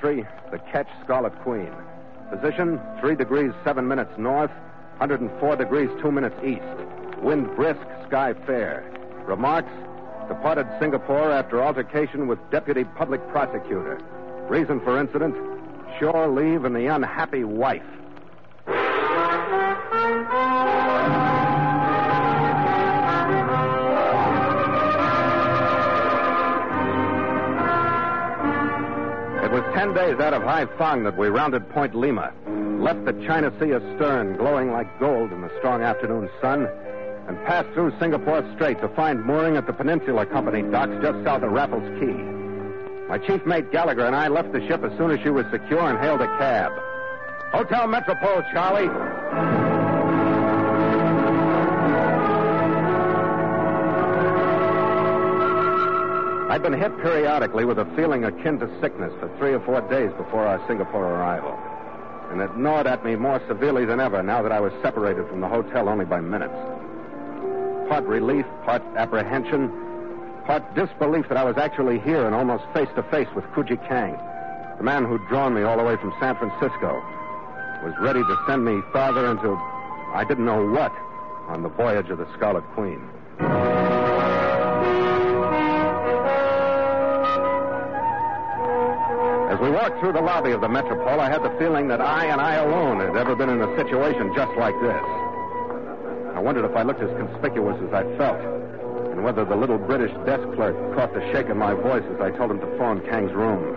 The 0.00 0.60
ketch 0.70 0.86
Scarlet 1.02 1.36
Queen. 1.42 1.72
Position, 2.30 2.80
3 3.00 3.16
degrees 3.16 3.52
7 3.64 3.88
minutes 3.88 4.12
north, 4.16 4.50
104 4.98 5.56
degrees 5.56 5.90
2 6.00 6.12
minutes 6.12 6.36
east. 6.44 6.62
Wind 7.20 7.54
brisk, 7.56 7.80
sky 8.06 8.32
fair. 8.46 8.84
Remarks, 9.26 9.72
departed 10.28 10.68
Singapore 10.78 11.32
after 11.32 11.62
altercation 11.62 12.28
with 12.28 12.38
deputy 12.50 12.84
public 12.84 13.26
prosecutor. 13.28 14.00
Reason 14.48 14.78
for 14.80 15.00
incident, 15.00 15.34
shore 15.98 16.28
leave 16.28 16.64
and 16.64 16.76
the 16.76 16.86
unhappy 16.86 17.42
wife. 17.42 17.82
Ten 29.78 29.94
days 29.94 30.18
out 30.18 30.34
of 30.34 30.42
Haiphong 30.42 31.04
that 31.04 31.16
we 31.16 31.28
rounded 31.28 31.70
Point 31.70 31.94
Lima, 31.94 32.32
left 32.80 33.04
the 33.04 33.12
China 33.24 33.52
Sea 33.60 33.74
astern, 33.74 34.36
glowing 34.36 34.72
like 34.72 34.98
gold 34.98 35.30
in 35.30 35.40
the 35.40 35.52
strong 35.60 35.82
afternoon 35.82 36.28
sun, 36.40 36.66
and 37.28 37.38
passed 37.46 37.68
through 37.74 37.96
Singapore 38.00 38.44
Strait 38.56 38.80
to 38.80 38.88
find 38.88 39.24
mooring 39.24 39.56
at 39.56 39.68
the 39.68 39.72
Peninsula 39.72 40.26
Company 40.26 40.68
docks 40.68 41.00
just 41.00 41.22
south 41.22 41.44
of 41.44 41.52
Raffles 41.52 41.88
Quay. 42.00 42.12
My 43.08 43.18
chief 43.18 43.46
mate 43.46 43.70
Gallagher 43.70 44.04
and 44.04 44.16
I 44.16 44.26
left 44.26 44.50
the 44.50 44.66
ship 44.66 44.82
as 44.82 44.90
soon 44.98 45.12
as 45.12 45.20
she 45.20 45.30
was 45.30 45.46
secure 45.52 45.88
and 45.88 45.96
hailed 46.00 46.22
a 46.22 46.38
cab. 46.38 46.72
Hotel 47.52 47.86
Metropole, 47.86 48.42
Charlie. 48.52 49.67
I'd 56.58 56.64
been 56.64 56.72
hit 56.72 56.98
periodically 56.98 57.64
with 57.64 57.78
a 57.78 57.84
feeling 57.94 58.24
akin 58.24 58.58
to 58.58 58.80
sickness 58.80 59.12
for 59.20 59.28
three 59.38 59.52
or 59.52 59.60
four 59.60 59.80
days 59.82 60.10
before 60.16 60.44
our 60.44 60.58
Singapore 60.66 61.04
arrival. 61.04 61.56
And 62.32 62.40
it 62.40 62.56
gnawed 62.56 62.88
at 62.88 63.04
me 63.04 63.14
more 63.14 63.40
severely 63.46 63.84
than 63.84 64.00
ever 64.00 64.24
now 64.24 64.42
that 64.42 64.50
I 64.50 64.58
was 64.58 64.72
separated 64.82 65.28
from 65.28 65.40
the 65.40 65.46
hotel 65.46 65.88
only 65.88 66.04
by 66.04 66.20
minutes. 66.20 66.56
Part 67.88 68.02
relief, 68.06 68.44
part 68.64 68.82
apprehension, 68.96 69.70
part 70.46 70.64
disbelief 70.74 71.28
that 71.28 71.38
I 71.38 71.44
was 71.44 71.56
actually 71.58 72.00
here 72.00 72.26
and 72.26 72.34
almost 72.34 72.64
face 72.74 72.88
to 72.96 73.04
face 73.04 73.28
with 73.36 73.44
Kuji 73.54 73.78
Kang, 73.86 74.18
the 74.78 74.82
man 74.82 75.04
who'd 75.04 75.24
drawn 75.28 75.54
me 75.54 75.62
all 75.62 75.76
the 75.76 75.84
way 75.84 75.94
from 75.94 76.12
San 76.18 76.34
Francisco, 76.34 77.00
was 77.84 77.94
ready 78.00 78.20
to 78.20 78.36
send 78.48 78.64
me 78.64 78.82
farther 78.92 79.30
into 79.30 79.54
I 80.12 80.24
didn't 80.26 80.44
know 80.44 80.66
what 80.66 80.92
on 81.46 81.62
the 81.62 81.68
voyage 81.68 82.10
of 82.10 82.18
the 82.18 82.26
Scarlet 82.34 82.64
Queen. 82.74 83.00
As 89.58 89.62
we 89.62 89.70
walked 89.70 89.98
through 89.98 90.12
the 90.12 90.20
lobby 90.20 90.52
of 90.52 90.60
the 90.60 90.68
Metropole, 90.68 91.20
I 91.20 91.28
had 91.28 91.42
the 91.42 91.50
feeling 91.58 91.88
that 91.88 92.00
I 92.00 92.26
and 92.26 92.40
I 92.40 92.54
alone 92.62 93.00
had 93.00 93.16
ever 93.16 93.34
been 93.34 93.48
in 93.48 93.60
a 93.60 93.76
situation 93.76 94.32
just 94.32 94.56
like 94.56 94.74
this. 94.80 95.02
I 96.32 96.38
wondered 96.38 96.64
if 96.64 96.76
I 96.76 96.84
looked 96.84 97.02
as 97.02 97.10
conspicuous 97.18 97.76
as 97.82 97.92
I 97.92 98.04
felt, 98.16 98.38
and 99.10 99.24
whether 99.24 99.44
the 99.44 99.56
little 99.56 99.76
British 99.76 100.12
desk 100.24 100.44
clerk 100.54 100.76
caught 100.94 101.12
the 101.12 101.32
shake 101.32 101.48
in 101.48 101.58
my 101.58 101.74
voice 101.74 102.04
as 102.14 102.20
I 102.20 102.30
told 102.30 102.52
him 102.52 102.60
to 102.60 102.78
phone 102.78 103.00
Kang's 103.10 103.32
room. 103.32 103.76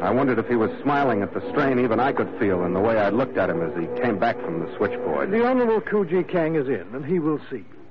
I 0.00 0.10
wondered 0.10 0.38
if 0.38 0.48
he 0.48 0.56
was 0.56 0.70
smiling 0.80 1.20
at 1.20 1.34
the 1.34 1.46
strain 1.50 1.78
even 1.78 2.00
I 2.00 2.12
could 2.12 2.32
feel 2.40 2.64
in 2.64 2.72
the 2.72 2.80
way 2.80 2.98
I 2.98 3.10
looked 3.10 3.36
at 3.36 3.50
him 3.50 3.60
as 3.60 3.76
he 3.78 4.00
came 4.00 4.18
back 4.18 4.40
from 4.40 4.60
the 4.60 4.74
switchboard. 4.78 5.32
The 5.32 5.44
Honorable 5.44 5.82
Kuji 5.82 6.26
Kang 6.26 6.54
is 6.54 6.68
in, 6.68 6.86
and 6.94 7.04
he 7.04 7.18
will 7.18 7.40
see 7.50 7.56
you. 7.58 7.81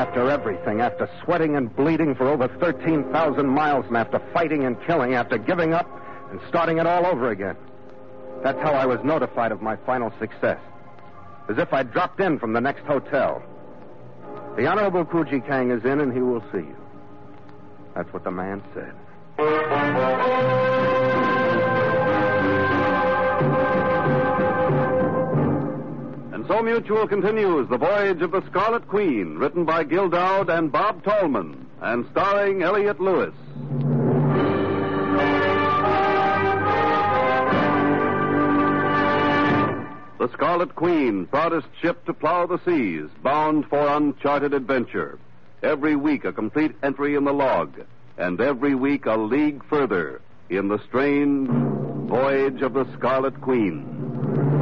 After 0.00 0.30
everything, 0.30 0.80
after 0.80 1.10
sweating 1.22 1.56
and 1.56 1.76
bleeding 1.76 2.14
for 2.14 2.26
over 2.26 2.48
13,000 2.48 3.46
miles, 3.46 3.84
and 3.84 3.98
after 3.98 4.18
fighting 4.32 4.64
and 4.64 4.82
killing, 4.86 5.12
after 5.12 5.36
giving 5.36 5.74
up 5.74 5.86
and 6.30 6.40
starting 6.48 6.78
it 6.78 6.86
all 6.86 7.04
over 7.04 7.28
again. 7.30 7.54
That's 8.42 8.58
how 8.62 8.72
I 8.72 8.86
was 8.86 9.04
notified 9.04 9.52
of 9.52 9.60
my 9.60 9.76
final 9.76 10.10
success. 10.18 10.58
As 11.50 11.58
if 11.58 11.74
I'd 11.74 11.92
dropped 11.92 12.18
in 12.18 12.38
from 12.38 12.54
the 12.54 12.62
next 12.62 12.86
hotel. 12.86 13.42
The 14.56 14.66
Honorable 14.66 15.04
Kuji 15.04 15.46
Kang 15.46 15.70
is 15.70 15.84
in, 15.84 16.00
and 16.00 16.14
he 16.14 16.20
will 16.20 16.42
see 16.50 16.60
you. 16.60 16.76
That's 17.94 18.10
what 18.10 18.24
the 18.24 18.30
man 18.30 18.62
said. 18.72 18.94
So 26.60 26.64
Mutual 26.64 27.08
continues 27.08 27.70
The 27.70 27.78
Voyage 27.78 28.20
of 28.20 28.32
the 28.32 28.44
Scarlet 28.50 28.86
Queen, 28.86 29.38
written 29.38 29.64
by 29.64 29.82
Gil 29.82 30.10
Doud 30.10 30.50
and 30.50 30.70
Bob 30.70 31.02
Tallman, 31.02 31.66
and 31.80 32.06
starring 32.10 32.62
Elliot 32.62 33.00
Lewis. 33.00 33.32
The 40.18 40.28
Scarlet 40.34 40.74
Queen, 40.74 41.26
proudest 41.28 41.66
ship 41.80 42.04
to 42.04 42.12
plow 42.12 42.44
the 42.44 42.60
seas, 42.66 43.08
bound 43.22 43.64
for 43.70 43.88
uncharted 43.96 44.52
adventure. 44.52 45.18
Every 45.62 45.96
week 45.96 46.26
a 46.26 46.32
complete 46.32 46.76
entry 46.82 47.14
in 47.14 47.24
the 47.24 47.32
log, 47.32 47.72
and 48.18 48.38
every 48.38 48.74
week 48.74 49.06
a 49.06 49.16
league 49.16 49.64
further 49.64 50.20
in 50.50 50.68
the 50.68 50.82
strange 50.86 51.48
voyage 52.06 52.60
of 52.60 52.74
the 52.74 52.86
Scarlet 52.98 53.40
Queen. 53.40 54.59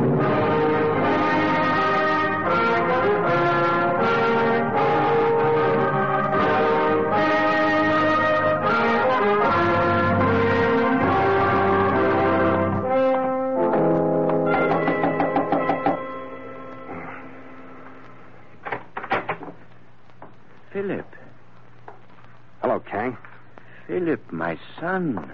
My 24.49 24.59
son. 24.81 25.31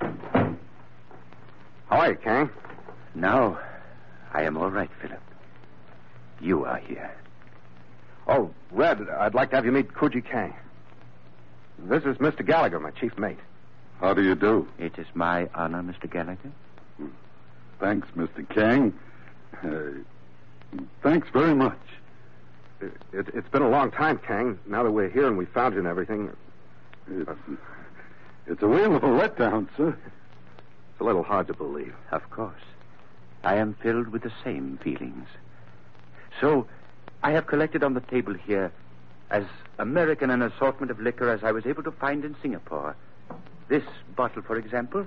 How 0.00 1.98
are 1.98 2.10
you, 2.12 2.16
Kang? 2.16 2.48
Now, 3.14 3.58
I 4.32 4.44
am 4.44 4.56
all 4.56 4.70
right, 4.70 4.88
Philip. 5.02 5.20
You 6.40 6.64
are 6.64 6.78
here. 6.78 7.14
Oh, 8.26 8.50
Red, 8.72 9.06
I'd 9.10 9.34
like 9.34 9.50
to 9.50 9.56
have 9.56 9.66
you 9.66 9.72
meet 9.72 9.88
Kuji 9.92 10.24
Kang. 10.24 10.54
This 11.78 12.04
is 12.04 12.16
Mr. 12.16 12.44
Gallagher, 12.44 12.80
my 12.80 12.90
chief 12.90 13.18
mate. 13.18 13.38
How 14.00 14.14
do 14.14 14.22
you 14.22 14.34
do? 14.34 14.66
It 14.78 14.98
is 14.98 15.06
my 15.12 15.50
honor, 15.54 15.82
Mr. 15.82 16.10
Gallagher. 16.10 16.52
Thanks, 17.78 18.08
Mr. 18.16 18.48
Kang. 18.48 18.98
Uh, 19.62 20.78
thanks 21.02 21.28
very 21.34 21.54
much. 21.54 21.78
It, 22.80 22.92
it, 23.12 23.26
it's 23.34 23.48
been 23.50 23.62
a 23.62 23.68
long 23.68 23.90
time, 23.90 24.18
Kang. 24.26 24.58
Now 24.66 24.84
that 24.84 24.90
we're 24.90 25.10
here 25.10 25.26
and 25.26 25.36
we 25.36 25.44
found 25.44 25.74
you 25.74 25.80
and 25.80 25.88
everything, 25.88 26.30
It's, 27.08 27.30
it's 28.46 28.62
a 28.62 28.68
whale 28.68 28.94
of 28.94 29.02
a 29.02 29.08
letdown, 29.08 29.68
sir. 29.76 29.96
it's 30.92 31.00
a 31.00 31.04
little 31.04 31.22
hard 31.22 31.46
to 31.48 31.54
believe. 31.54 31.94
Of 32.10 32.28
course. 32.30 32.62
I 33.44 33.56
am 33.56 33.74
filled 33.74 34.08
with 34.08 34.22
the 34.22 34.32
same 34.42 34.78
feelings. 34.82 35.28
So, 36.40 36.66
I 37.22 37.32
have 37.32 37.46
collected 37.46 37.82
on 37.82 37.94
the 37.94 38.00
table 38.00 38.34
here 38.34 38.72
as 39.30 39.44
American 39.78 40.30
an 40.30 40.42
assortment 40.42 40.90
of 40.90 41.00
liquor 41.00 41.28
as 41.30 41.42
I 41.42 41.52
was 41.52 41.66
able 41.66 41.82
to 41.84 41.90
find 41.90 42.24
in 42.24 42.36
Singapore. 42.40 42.96
This 43.68 43.84
bottle, 44.14 44.42
for 44.42 44.56
example, 44.56 45.06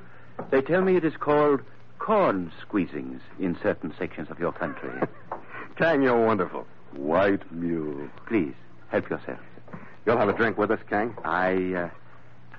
they 0.51 0.61
tell 0.61 0.81
me 0.81 0.95
it 0.95 1.05
is 1.05 1.15
called 1.17 1.61
corn 1.99 2.51
squeezings 2.65 3.19
in 3.39 3.57
certain 3.61 3.93
sections 3.97 4.29
of 4.29 4.39
your 4.39 4.51
country. 4.51 4.91
Kang, 5.77 6.01
you're 6.01 6.25
wonderful. 6.25 6.65
White 6.93 7.49
mule. 7.51 8.09
Please, 8.25 8.55
help 8.89 9.09
yourself. 9.09 9.39
You'll 10.05 10.17
have 10.17 10.29
a 10.29 10.33
drink 10.33 10.57
with 10.57 10.71
us, 10.71 10.79
Kang? 10.89 11.15
I, 11.23 11.73
uh, 11.73 11.89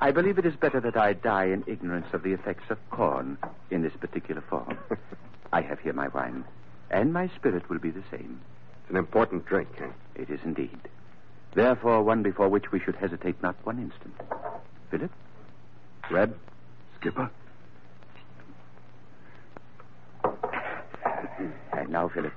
I 0.03 0.13
believe 0.13 0.39
it 0.39 0.47
is 0.47 0.57
better 0.57 0.81
that 0.81 0.97
I 0.97 1.13
die 1.13 1.47
in 1.47 1.63
ignorance 1.67 2.07
of 2.15 2.23
the 2.23 2.33
effects 2.33 2.71
of 2.71 2.79
corn 2.91 3.37
in 3.71 3.83
this 3.83 3.93
particular 4.01 4.41
form. 4.41 4.79
I 5.53 5.61
have 5.61 5.81
here 5.81 5.93
my 5.93 6.09
wine, 6.09 6.45
and 6.91 7.13
my 7.13 7.29
spirit 7.37 7.69
will 7.69 7.79
be 7.79 7.91
the 7.91 8.03
same. 8.11 8.41
It's 8.83 8.91
an 8.91 8.97
important 8.97 9.45
drink, 9.45 9.69
Kang. 9.77 9.93
It 10.15 10.31
is 10.31 10.41
indeed. 10.43 10.79
Therefore, 11.55 12.03
one 12.03 12.23
before 12.23 12.49
which 12.49 12.73
we 12.73 12.81
should 12.81 12.97
hesitate 12.97 13.43
not 13.43 13.57
one 13.65 13.79
instant. 13.79 14.15
Philip? 14.91 15.11
Red? 16.11 16.35
Skipper. 16.99 17.31
And 21.73 21.91
now, 21.91 22.09
Philip, 22.09 22.33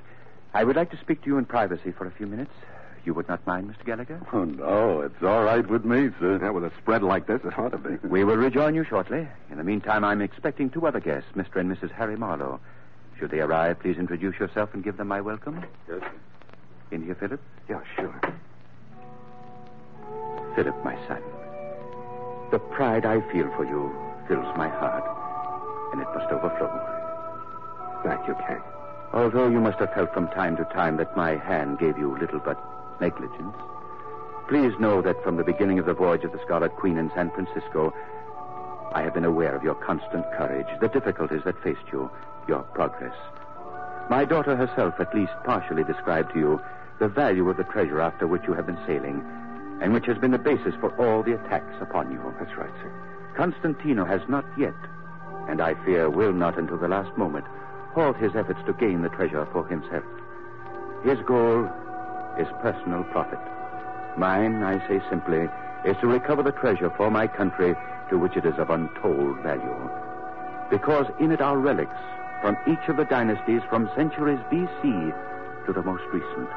I 0.54 0.66
would 0.66 0.76
like 0.76 0.92
to 0.92 0.98
speak 0.98 1.22
to 1.22 1.28
you 1.28 1.38
in 1.38 1.46
privacy 1.46 1.92
for 1.92 2.08
a 2.08 2.12
few 2.12 2.28
minutes. 2.28 2.52
You 3.06 3.14
would 3.14 3.28
not 3.28 3.46
mind, 3.46 3.70
Mr. 3.70 3.86
Gallagher? 3.86 4.22
Oh, 4.32 4.46
no, 4.46 5.02
it's 5.02 5.22
all 5.22 5.44
right 5.44 5.68
with 5.68 5.84
me, 5.84 6.10
sir. 6.20 6.40
Yeah, 6.42 6.52
with 6.52 6.64
a 6.64 6.72
spread 6.82 7.04
like 7.04 7.28
this, 7.28 7.42
it 7.44 7.58
ought 7.60 7.74
to 7.74 7.78
be. 7.78 7.96
We 8.08 8.24
will 8.24 8.38
rejoin 8.38 8.76
you 8.76 8.86
shortly. 8.86 9.28
In 9.52 9.58
the 9.58 9.64
meantime, 9.64 10.06
I'm 10.06 10.22
expecting 10.22 10.70
two 10.70 10.88
other 10.88 11.02
guests, 11.02 11.30
Mr. 11.36 11.58
and 11.58 11.70
Mrs. 11.70 11.92
Harry 11.92 12.16
Marlowe. 12.16 12.62
Should 13.20 13.32
they 13.32 13.42
arrive, 13.42 13.80
please 13.80 13.98
introduce 13.98 14.40
yourself 14.40 14.74
and 14.74 14.84
give 14.84 14.96
them 14.96 15.10
my 15.10 15.20
welcome. 15.20 15.66
Yes, 15.90 16.00
sir. 16.00 16.12
In 16.92 17.04
here, 17.04 17.16
Philip. 17.16 17.42
Yeah, 17.68 17.82
sure. 17.98 18.22
Philip, 20.56 20.84
my 20.86 20.96
son. 21.08 21.22
The 22.52 22.60
pride 22.60 23.06
I 23.06 23.20
feel 23.34 23.52
for 23.58 23.66
you 23.66 23.94
fills 24.30 24.46
my 24.56 24.70
heart, 24.70 25.04
and 25.92 26.02
it 26.02 26.08
must 26.16 26.32
overflow. 26.32 26.70
Thank 28.04 28.28
you, 28.28 28.36
Kang. 28.36 28.62
Although 29.12 29.50
you 29.50 29.60
must 29.60 29.80
have 29.80 29.94
felt 29.94 30.14
from 30.14 30.30
time 30.30 30.56
to 30.58 30.64
time 30.66 30.98
that 30.98 31.18
my 31.18 31.36
hand 31.36 31.80
gave 31.80 31.98
you 31.98 32.18
little 32.18 32.40
but 32.40 32.58
negligence, 33.04 33.58
please 34.48 34.72
know 34.80 35.02
that 35.02 35.22
from 35.24 35.36
the 35.36 35.44
beginning 35.44 35.78
of 35.78 35.86
the 35.86 35.94
voyage 35.94 36.24
of 36.24 36.32
the 36.32 36.40
Scarlet 36.46 36.74
Queen 36.78 36.98
in 36.98 37.12
San 37.14 37.30
Francisco, 37.32 37.94
I 38.94 39.02
have 39.02 39.14
been 39.14 39.26
aware 39.26 39.54
of 39.54 39.64
your 39.64 39.76
constant 39.76 40.26
courage, 40.38 40.68
the 40.80 40.88
difficulties 40.88 41.42
that 41.44 41.62
faced 41.62 41.92
you, 41.92 42.10
your 42.48 42.64
progress. 42.78 43.16
My 44.10 44.24
daughter 44.24 44.56
herself 44.56 44.94
at 45.02 45.14
least 45.14 45.34
partially 45.44 45.84
described 45.84 46.32
to 46.32 46.40
you 46.40 46.62
the 47.00 47.10
value 47.10 47.50
of 47.50 47.58
the 47.58 47.66
treasure 47.66 48.00
after 48.00 48.26
which 48.26 48.44
you 48.48 48.54
have 48.54 48.68
been 48.68 48.80
sailing, 48.88 49.22
and 49.82 49.92
which 49.92 50.06
has 50.06 50.18
been 50.18 50.32
the 50.32 50.38
basis 50.38 50.76
for 50.80 50.96
all 50.96 51.24
the 51.24 51.34
attacks 51.34 51.76
upon 51.82 52.10
you. 52.10 52.22
That's 52.40 52.56
right, 52.56 52.72
sir. 52.82 52.92
Constantino 53.36 54.06
has 54.06 54.22
not 54.30 54.46
yet, 54.58 54.80
and 55.50 55.60
I 55.60 55.74
fear 55.84 56.10
will 56.10 56.32
not 56.32 56.58
until 56.58 56.78
the 56.78 56.88
last 56.88 57.18
moment, 57.18 57.46
halt 57.96 58.16
his 58.16 58.34
efforts 58.34 58.62
to 58.66 58.74
gain 58.74 59.02
the 59.02 59.10
treasure 59.10 59.46
for 59.52 59.68
himself. 59.68 60.06
His 61.04 61.20
goal 61.26 61.70
is 62.40 62.48
personal 62.62 63.04
profit. 63.06 63.40
Mine, 64.18 64.64
I 64.64 64.80
say 64.88 65.02
simply, 65.10 65.50
is 65.86 65.98
to 66.02 66.08
recover 66.08 66.44
the 66.44 66.52
treasure 66.52 66.90
for 66.96 67.10
my 67.10 67.28
country 67.28 67.76
to 68.10 68.18
which 68.18 68.38
it 68.38 68.46
is 68.46 68.58
of 68.58 68.70
untold 68.70 69.42
value. 69.42 69.90
Because 70.70 71.06
in 71.20 71.32
it 71.32 71.42
are 71.42 71.58
relics 71.58 72.00
from 72.42 72.58
each 72.68 72.90
of 72.90 72.98
the 72.98 73.06
dynasties 73.06 73.62
from 73.70 73.90
centuries 73.96 74.40
BC 74.52 75.14
to 75.66 75.74
the 75.74 75.82
most 75.84 76.04
recent. 76.12 76.50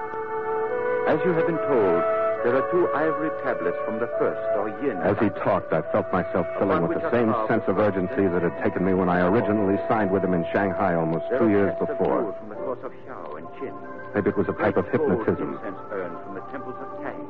As 1.08 1.20
you 1.24 1.32
have 1.32 1.46
been 1.46 1.58
told, 1.58 2.02
there 2.44 2.54
are 2.56 2.70
two 2.70 2.88
ivory 2.94 3.30
tablets 3.42 3.76
from 3.84 3.98
the 3.98 4.06
first 4.18 4.40
or 4.56 4.68
yin. 4.82 4.96
As 4.98 5.18
he 5.18 5.28
talked, 5.40 5.72
I 5.72 5.82
felt 5.92 6.12
myself 6.12 6.46
filling 6.58 6.86
with 6.88 7.00
the 7.00 7.10
same 7.10 7.34
sense 7.48 7.64
of 7.66 7.78
urgency 7.78 8.26
that 8.28 8.42
had 8.42 8.56
taken 8.62 8.84
me 8.84 8.94
when 8.94 9.08
I 9.08 9.20
originally 9.26 9.78
signed 9.88 10.10
with 10.10 10.24
him 10.24 10.34
in 10.34 10.44
Shanghai 10.52 10.94
almost 10.94 11.24
two 11.38 11.48
years 11.48 11.74
before. 11.78 12.22
jewels 12.22 12.34
From 12.38 12.48
the 12.48 12.54
course 12.56 12.82
of 12.82 12.92
Xiao 12.92 13.38
and 13.38 13.46
Qin. 13.58 13.74
Maybe 14.14 14.30
it 14.30 14.36
was 14.36 14.48
a 14.48 14.52
type 14.52 14.76
of 14.76 14.88
hypnotism. 14.88 15.54
incense 15.54 15.78
earned 15.90 16.16
from 16.24 16.34
the 16.34 16.44
temples 16.52 16.76
of 16.80 17.02
Tang. 17.02 17.26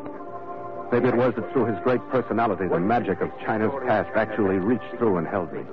Maybe 0.93 1.09
it 1.09 1.17
was 1.17 1.35
that 1.35 1.53
through 1.53 1.67
his 1.67 1.79
great 1.83 2.01
personality, 2.11 2.69
the 2.69 2.79
magic 2.79 3.21
of 3.21 3.31
China's 3.45 3.73
past 3.87 4.11
actually 4.15 4.59
reached 4.59 4.91
through 4.99 5.17
and 5.17 5.27
held 5.27 5.53
me. 5.53 5.65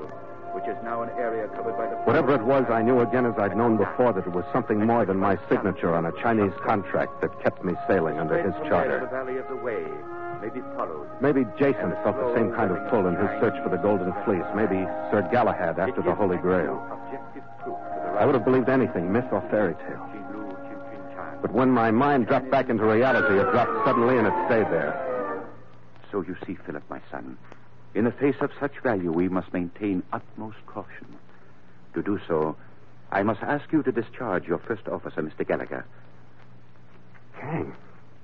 Which 0.53 0.65
is 0.65 0.77
now 0.83 1.01
an 1.01 1.09
area 1.17 1.47
covered 1.49 1.75
by 1.75 1.87
the 1.89 1.95
Whatever 2.05 2.35
it 2.35 2.43
was, 2.43 2.65
I 2.69 2.81
knew 2.81 2.99
again 3.01 3.25
as 3.25 3.33
I'd 3.37 3.57
known 3.57 3.77
before 3.77 4.13
that 4.13 4.25
it 4.27 4.31
was 4.31 4.45
something 4.53 4.85
more 4.85 5.03
than 5.03 5.17
my 5.17 5.37
signature 5.49 5.93
on 5.93 6.05
a 6.05 6.11
Chinese 6.21 6.53
contract 6.63 7.21
that 7.21 7.41
kept 7.41 7.63
me 7.63 7.73
sailing 7.87 8.19
under 8.19 8.37
his 8.41 8.53
The 8.61 8.69
charter. 8.69 9.07
Valley 9.11 9.37
of 9.37 9.47
the 9.49 9.55
Way 9.55 9.83
may 10.41 10.49
be 10.49 10.61
followed. 10.75 11.09
Maybe 11.21 11.45
Jason 11.57 11.91
felt 12.03 12.17
the 12.17 12.35
same 12.35 12.53
kind 12.53 12.71
of 12.71 12.77
pull 12.89 13.07
in 13.07 13.15
his 13.15 13.29
search 13.41 13.57
for 13.63 13.69
the 13.69 13.77
Golden 13.77 14.13
Fleece. 14.25 14.45
Maybe 14.55 14.85
Sir 15.09 15.27
Galahad 15.31 15.79
after 15.79 16.01
the 16.01 16.13
Holy 16.13 16.37
Grail. 16.37 16.77
Objective 16.91 17.43
proof 17.63 17.77
to 17.77 18.11
the 18.13 18.19
I 18.21 18.25
would 18.25 18.35
have 18.35 18.45
believed 18.45 18.69
anything, 18.69 19.11
myth 19.11 19.25
or 19.31 19.41
fairy 19.49 19.73
tale. 19.87 20.07
But 21.41 21.51
when 21.51 21.71
my 21.71 21.91
mind 21.91 22.27
dropped 22.27 22.49
back 22.49 22.69
into 22.69 22.85
reality, 22.85 23.37
it 23.37 23.51
dropped 23.51 23.85
suddenly 23.85 24.17
and 24.17 24.27
it 24.27 24.33
stayed 24.47 24.71
there. 24.71 24.95
So 26.09 26.21
you 26.21 26.37
see, 26.45 26.55
Philip, 26.65 26.83
my 26.89 27.01
son, 27.11 27.37
in 27.95 28.05
the 28.05 28.11
face 28.11 28.35
of 28.41 28.51
such 28.59 28.79
value, 28.79 29.11
we 29.11 29.29
must 29.29 29.53
maintain 29.53 30.03
utmost 30.11 30.57
caution. 30.65 31.07
To 31.93 32.01
do 32.01 32.19
so, 32.27 32.55
I 33.11 33.21
must 33.23 33.41
ask 33.43 33.71
you 33.71 33.83
to 33.83 33.91
discharge 33.91 34.47
your 34.47 34.57
first 34.57 34.87
officer, 34.87 35.21
Mr. 35.21 35.47
Gallagher. 35.47 35.85
Kang, 37.39 37.75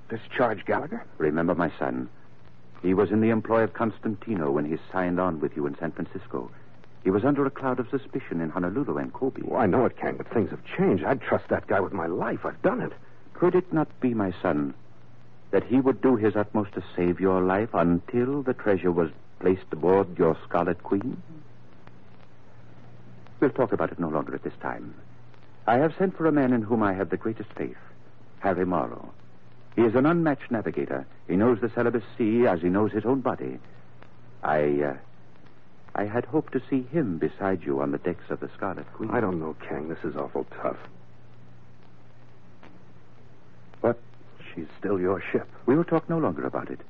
discharge 0.08 0.64
Gallagher? 0.64 1.04
Remember, 1.18 1.54
my 1.54 1.70
son, 1.78 2.08
he 2.82 2.94
was 2.94 3.12
in 3.12 3.20
the 3.20 3.30
employ 3.30 3.62
of 3.62 3.72
Constantino 3.72 4.50
when 4.50 4.64
he 4.64 4.76
signed 4.90 5.20
on 5.20 5.38
with 5.40 5.54
you 5.54 5.66
in 5.66 5.76
San 5.78 5.92
Francisco. 5.92 6.50
He 7.04 7.10
was 7.10 7.24
under 7.24 7.46
a 7.46 7.50
cloud 7.50 7.78
of 7.78 7.88
suspicion 7.90 8.40
in 8.40 8.50
Honolulu 8.50 8.98
and 8.98 9.12
Kobe. 9.12 9.42
Well, 9.44 9.60
I 9.60 9.66
know 9.66 9.86
it, 9.86 9.96
Kang, 9.96 10.16
but 10.16 10.28
things 10.28 10.50
have 10.50 10.64
changed. 10.64 11.04
I'd 11.04 11.22
trust 11.22 11.48
that 11.48 11.66
guy 11.66 11.80
with 11.80 11.92
my 11.92 12.06
life. 12.06 12.44
I've 12.44 12.60
done 12.62 12.80
it. 12.80 12.92
Could 13.34 13.54
it 13.54 13.72
not 13.72 13.88
be, 14.00 14.12
my 14.12 14.34
son, 14.42 14.74
that 15.50 15.64
he 15.64 15.80
would 15.80 16.02
do 16.02 16.16
his 16.16 16.36
utmost 16.36 16.72
to 16.74 16.82
save 16.96 17.20
your 17.20 17.40
life 17.40 17.70
until 17.72 18.42
the 18.42 18.52
treasure 18.52 18.92
was 18.92 19.10
placed 19.40 19.72
aboard 19.72 20.18
your 20.18 20.36
Scarlet 20.46 20.82
Queen? 20.82 21.20
We'll 23.40 23.50
talk 23.50 23.72
about 23.72 23.90
it 23.90 23.98
no 23.98 24.08
longer 24.08 24.34
at 24.34 24.44
this 24.44 24.52
time. 24.60 24.94
I 25.66 25.78
have 25.78 25.94
sent 25.98 26.16
for 26.16 26.26
a 26.26 26.32
man 26.32 26.52
in 26.52 26.62
whom 26.62 26.82
I 26.82 26.92
have 26.92 27.10
the 27.10 27.16
greatest 27.16 27.50
faith, 27.54 27.76
Harry 28.40 28.66
Morrow. 28.66 29.12
He 29.76 29.82
is 29.82 29.94
an 29.94 30.06
unmatched 30.06 30.50
navigator. 30.50 31.06
He 31.26 31.36
knows 31.36 31.60
the 31.60 31.70
Celebes 31.70 32.02
Sea 32.18 32.46
as 32.46 32.60
he 32.60 32.68
knows 32.68 32.92
his 32.92 33.06
own 33.06 33.20
body. 33.20 33.58
I, 34.42 34.82
uh, 34.82 34.96
I 35.94 36.04
had 36.04 36.24
hoped 36.26 36.52
to 36.52 36.62
see 36.68 36.82
him 36.82 37.18
beside 37.18 37.62
you 37.62 37.80
on 37.80 37.92
the 37.92 37.98
decks 37.98 38.30
of 38.30 38.40
the 38.40 38.50
Scarlet 38.56 38.92
Queen. 38.92 39.10
I 39.10 39.20
don't 39.20 39.40
know, 39.40 39.56
Kang. 39.66 39.88
This 39.88 40.04
is 40.04 40.16
awful 40.16 40.46
tough. 40.60 40.78
But 43.80 43.98
she's 44.52 44.68
still 44.78 45.00
your 45.00 45.22
ship. 45.32 45.48
We 45.66 45.76
will 45.76 45.84
talk 45.84 46.08
no 46.10 46.18
longer 46.18 46.44
about 46.44 46.70
it. 46.70 46.80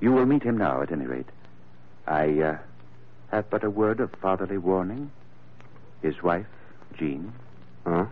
You 0.00 0.12
will 0.12 0.26
meet 0.26 0.42
him 0.42 0.58
now, 0.58 0.82
at 0.82 0.92
any 0.92 1.06
rate. 1.06 1.28
I 2.06 2.40
uh, 2.40 2.58
have 3.30 3.50
but 3.50 3.64
a 3.64 3.70
word 3.70 4.00
of 4.00 4.12
fatherly 4.22 4.58
warning. 4.58 5.10
His 6.02 6.22
wife, 6.22 6.46
Jean. 6.98 7.32
Huh? 7.84 8.06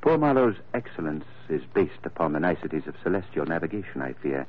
Poor 0.00 0.18
Marlowe's 0.18 0.56
excellence 0.74 1.24
is 1.48 1.62
based 1.74 2.04
upon 2.04 2.32
the 2.32 2.40
niceties 2.40 2.86
of 2.86 2.94
celestial 3.02 3.46
navigation, 3.46 4.02
I 4.02 4.14
fear, 4.14 4.46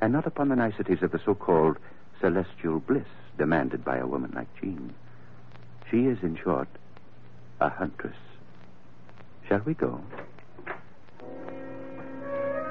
and 0.00 0.12
not 0.12 0.26
upon 0.26 0.48
the 0.48 0.56
niceties 0.56 1.02
of 1.02 1.10
the 1.10 1.20
so-called 1.24 1.78
celestial 2.20 2.80
bliss 2.80 3.06
demanded 3.38 3.84
by 3.84 3.98
a 3.98 4.06
woman 4.06 4.32
like 4.34 4.48
Jean. 4.60 4.94
She 5.90 6.06
is, 6.06 6.18
in 6.22 6.36
short, 6.42 6.68
a 7.60 7.68
huntress. 7.68 8.16
Shall 9.48 9.60
we 9.60 9.74
go? 9.74 10.00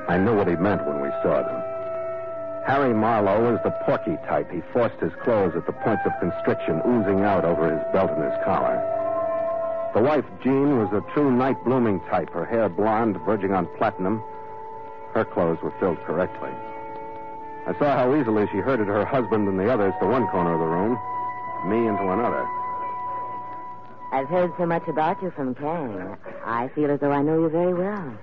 I 0.07 0.17
knew 0.17 0.35
what 0.35 0.47
he 0.47 0.55
meant 0.55 0.85
when 0.85 1.01
we 1.01 1.09
saw 1.21 1.41
them. 1.41 1.72
Harry 2.65 2.93
Marlowe 2.93 3.51
was 3.51 3.59
the 3.63 3.71
porky 3.85 4.15
type. 4.25 4.49
He 4.49 4.61
forced 4.71 4.99
his 4.99 5.11
clothes 5.23 5.53
at 5.55 5.65
the 5.65 5.73
points 5.73 6.03
of 6.05 6.13
constriction 6.19 6.81
oozing 6.87 7.21
out 7.21 7.43
over 7.43 7.69
his 7.69 7.83
belt 7.91 8.11
and 8.11 8.23
his 8.23 8.43
collar. 8.45 8.79
The 9.93 10.01
wife, 10.01 10.25
Jean, 10.41 10.79
was 10.79 10.91
a 10.93 11.03
true 11.13 11.29
night 11.29 11.61
blooming 11.65 11.99
type, 12.09 12.29
her 12.31 12.45
hair 12.45 12.69
blonde, 12.69 13.17
verging 13.25 13.51
on 13.51 13.67
platinum. 13.77 14.23
Her 15.13 15.25
clothes 15.25 15.61
were 15.61 15.73
filled 15.79 15.99
correctly. 16.05 16.49
I 17.67 17.73
saw 17.77 17.95
how 17.95 18.15
easily 18.15 18.47
she 18.51 18.57
herded 18.57 18.87
her 18.87 19.05
husband 19.05 19.47
and 19.47 19.59
the 19.59 19.71
others 19.71 19.93
to 19.99 20.07
one 20.07 20.27
corner 20.27 20.53
of 20.53 20.59
the 20.59 20.65
room, 20.65 20.97
me 21.67 21.87
into 21.87 22.11
another. 22.11 22.47
I've 24.11 24.29
heard 24.29 24.51
so 24.57 24.65
much 24.65 24.87
about 24.87 25.21
you 25.21 25.31
from 25.31 25.53
Kang. 25.55 26.17
I 26.45 26.69
feel 26.69 26.91
as 26.91 26.99
though 26.99 27.11
I 27.11 27.21
know 27.21 27.39
you 27.39 27.49
very 27.49 27.73
well. 27.73 28.17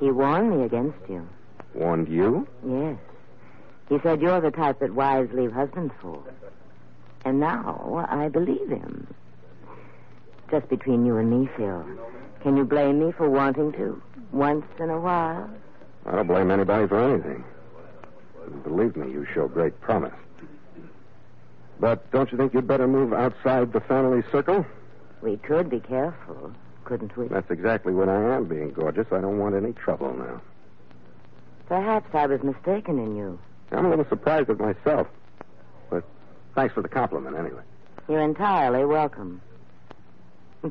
He 0.00 0.10
warned 0.10 0.50
me 0.50 0.64
against 0.64 0.98
you. 1.08 1.26
Warned 1.74 2.08
you? 2.08 2.46
Yes. 2.66 2.96
He 3.88 3.98
said 4.02 4.20
you're 4.20 4.40
the 4.40 4.50
type 4.50 4.80
that 4.80 4.94
wives 4.94 5.32
leave 5.32 5.52
husbands 5.52 5.94
for. 6.00 6.22
And 7.24 7.40
now 7.40 8.06
I 8.08 8.28
believe 8.28 8.68
him. 8.68 9.06
Just 10.50 10.68
between 10.68 11.06
you 11.06 11.16
and 11.16 11.30
me, 11.30 11.48
Phil. 11.56 11.84
Can 12.42 12.56
you 12.56 12.64
blame 12.64 13.04
me 13.04 13.12
for 13.12 13.28
wanting 13.28 13.72
to? 13.72 14.00
Once 14.32 14.66
in 14.78 14.90
a 14.90 15.00
while? 15.00 15.50
I 16.04 16.12
don't 16.12 16.26
blame 16.26 16.50
anybody 16.50 16.86
for 16.86 17.00
anything. 17.00 17.44
Believe 18.62 18.96
me, 18.96 19.10
you 19.10 19.26
show 19.34 19.48
great 19.48 19.80
promise. 19.80 20.14
But 21.80 22.10
don't 22.10 22.30
you 22.30 22.38
think 22.38 22.54
you'd 22.54 22.66
better 22.68 22.86
move 22.86 23.12
outside 23.12 23.72
the 23.72 23.80
family 23.80 24.22
circle? 24.30 24.64
We 25.20 25.36
could 25.38 25.68
be 25.68 25.80
careful, 25.80 26.52
couldn't 26.84 27.16
we? 27.16 27.28
That's 27.28 27.50
exactly 27.50 27.92
what 27.92 28.08
I 28.08 28.36
am, 28.36 28.44
being 28.44 28.70
gorgeous. 28.72 29.06
I 29.10 29.20
don't 29.20 29.38
want 29.38 29.54
any 29.54 29.72
trouble 29.72 30.14
now. 30.14 30.40
Perhaps 31.66 32.14
I 32.14 32.26
was 32.26 32.42
mistaken 32.42 32.98
in 32.98 33.16
you. 33.16 33.38
I'm 33.72 33.86
a 33.86 33.90
little 33.90 34.06
surprised 34.08 34.50
at 34.50 34.58
myself. 34.58 35.06
But 35.90 36.04
thanks 36.54 36.74
for 36.74 36.82
the 36.82 36.88
compliment, 36.88 37.36
anyway. 37.36 37.62
You're 38.08 38.20
entirely 38.20 38.84
welcome. 38.84 39.40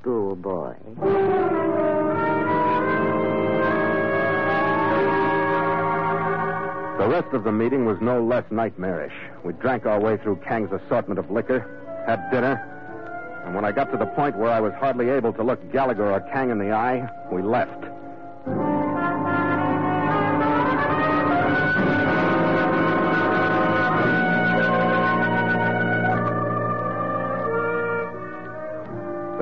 Schoolboy. 0.00 0.74
The 6.98 7.08
rest 7.08 7.34
of 7.34 7.44
the 7.44 7.52
meeting 7.52 7.84
was 7.84 7.98
no 8.00 8.22
less 8.22 8.44
nightmarish. 8.50 9.12
We 9.44 9.52
drank 9.54 9.86
our 9.86 9.98
way 9.98 10.16
through 10.18 10.36
Kang's 10.36 10.70
assortment 10.72 11.18
of 11.18 11.30
liquor, 11.30 11.68
had 12.06 12.30
dinner, 12.30 12.68
and 13.44 13.54
when 13.54 13.64
I 13.64 13.72
got 13.72 13.90
to 13.90 13.98
the 13.98 14.06
point 14.06 14.36
where 14.36 14.50
I 14.50 14.60
was 14.60 14.72
hardly 14.74 15.10
able 15.10 15.32
to 15.32 15.42
look 15.42 15.72
Gallagher 15.72 16.12
or 16.12 16.20
Kang 16.32 16.50
in 16.50 16.58
the 16.58 16.70
eye, 16.70 17.08
we 17.32 17.42
left. 17.42 17.84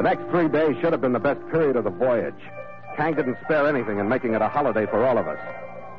The 0.01 0.09
next 0.09 0.31
three 0.31 0.49
days 0.49 0.81
should 0.81 0.93
have 0.93 1.03
been 1.03 1.13
the 1.13 1.21
best 1.21 1.47
period 1.51 1.77
of 1.77 1.85
the 1.85 1.91
voyage. 1.91 2.41
Kang 2.97 3.13
didn't 3.13 3.37
spare 3.45 3.69
anything 3.69 3.99
in 3.99 4.09
making 4.09 4.33
it 4.33 4.41
a 4.41 4.49
holiday 4.49 4.87
for 4.87 5.05
all 5.05 5.19
of 5.19 5.29
us. 5.29 5.37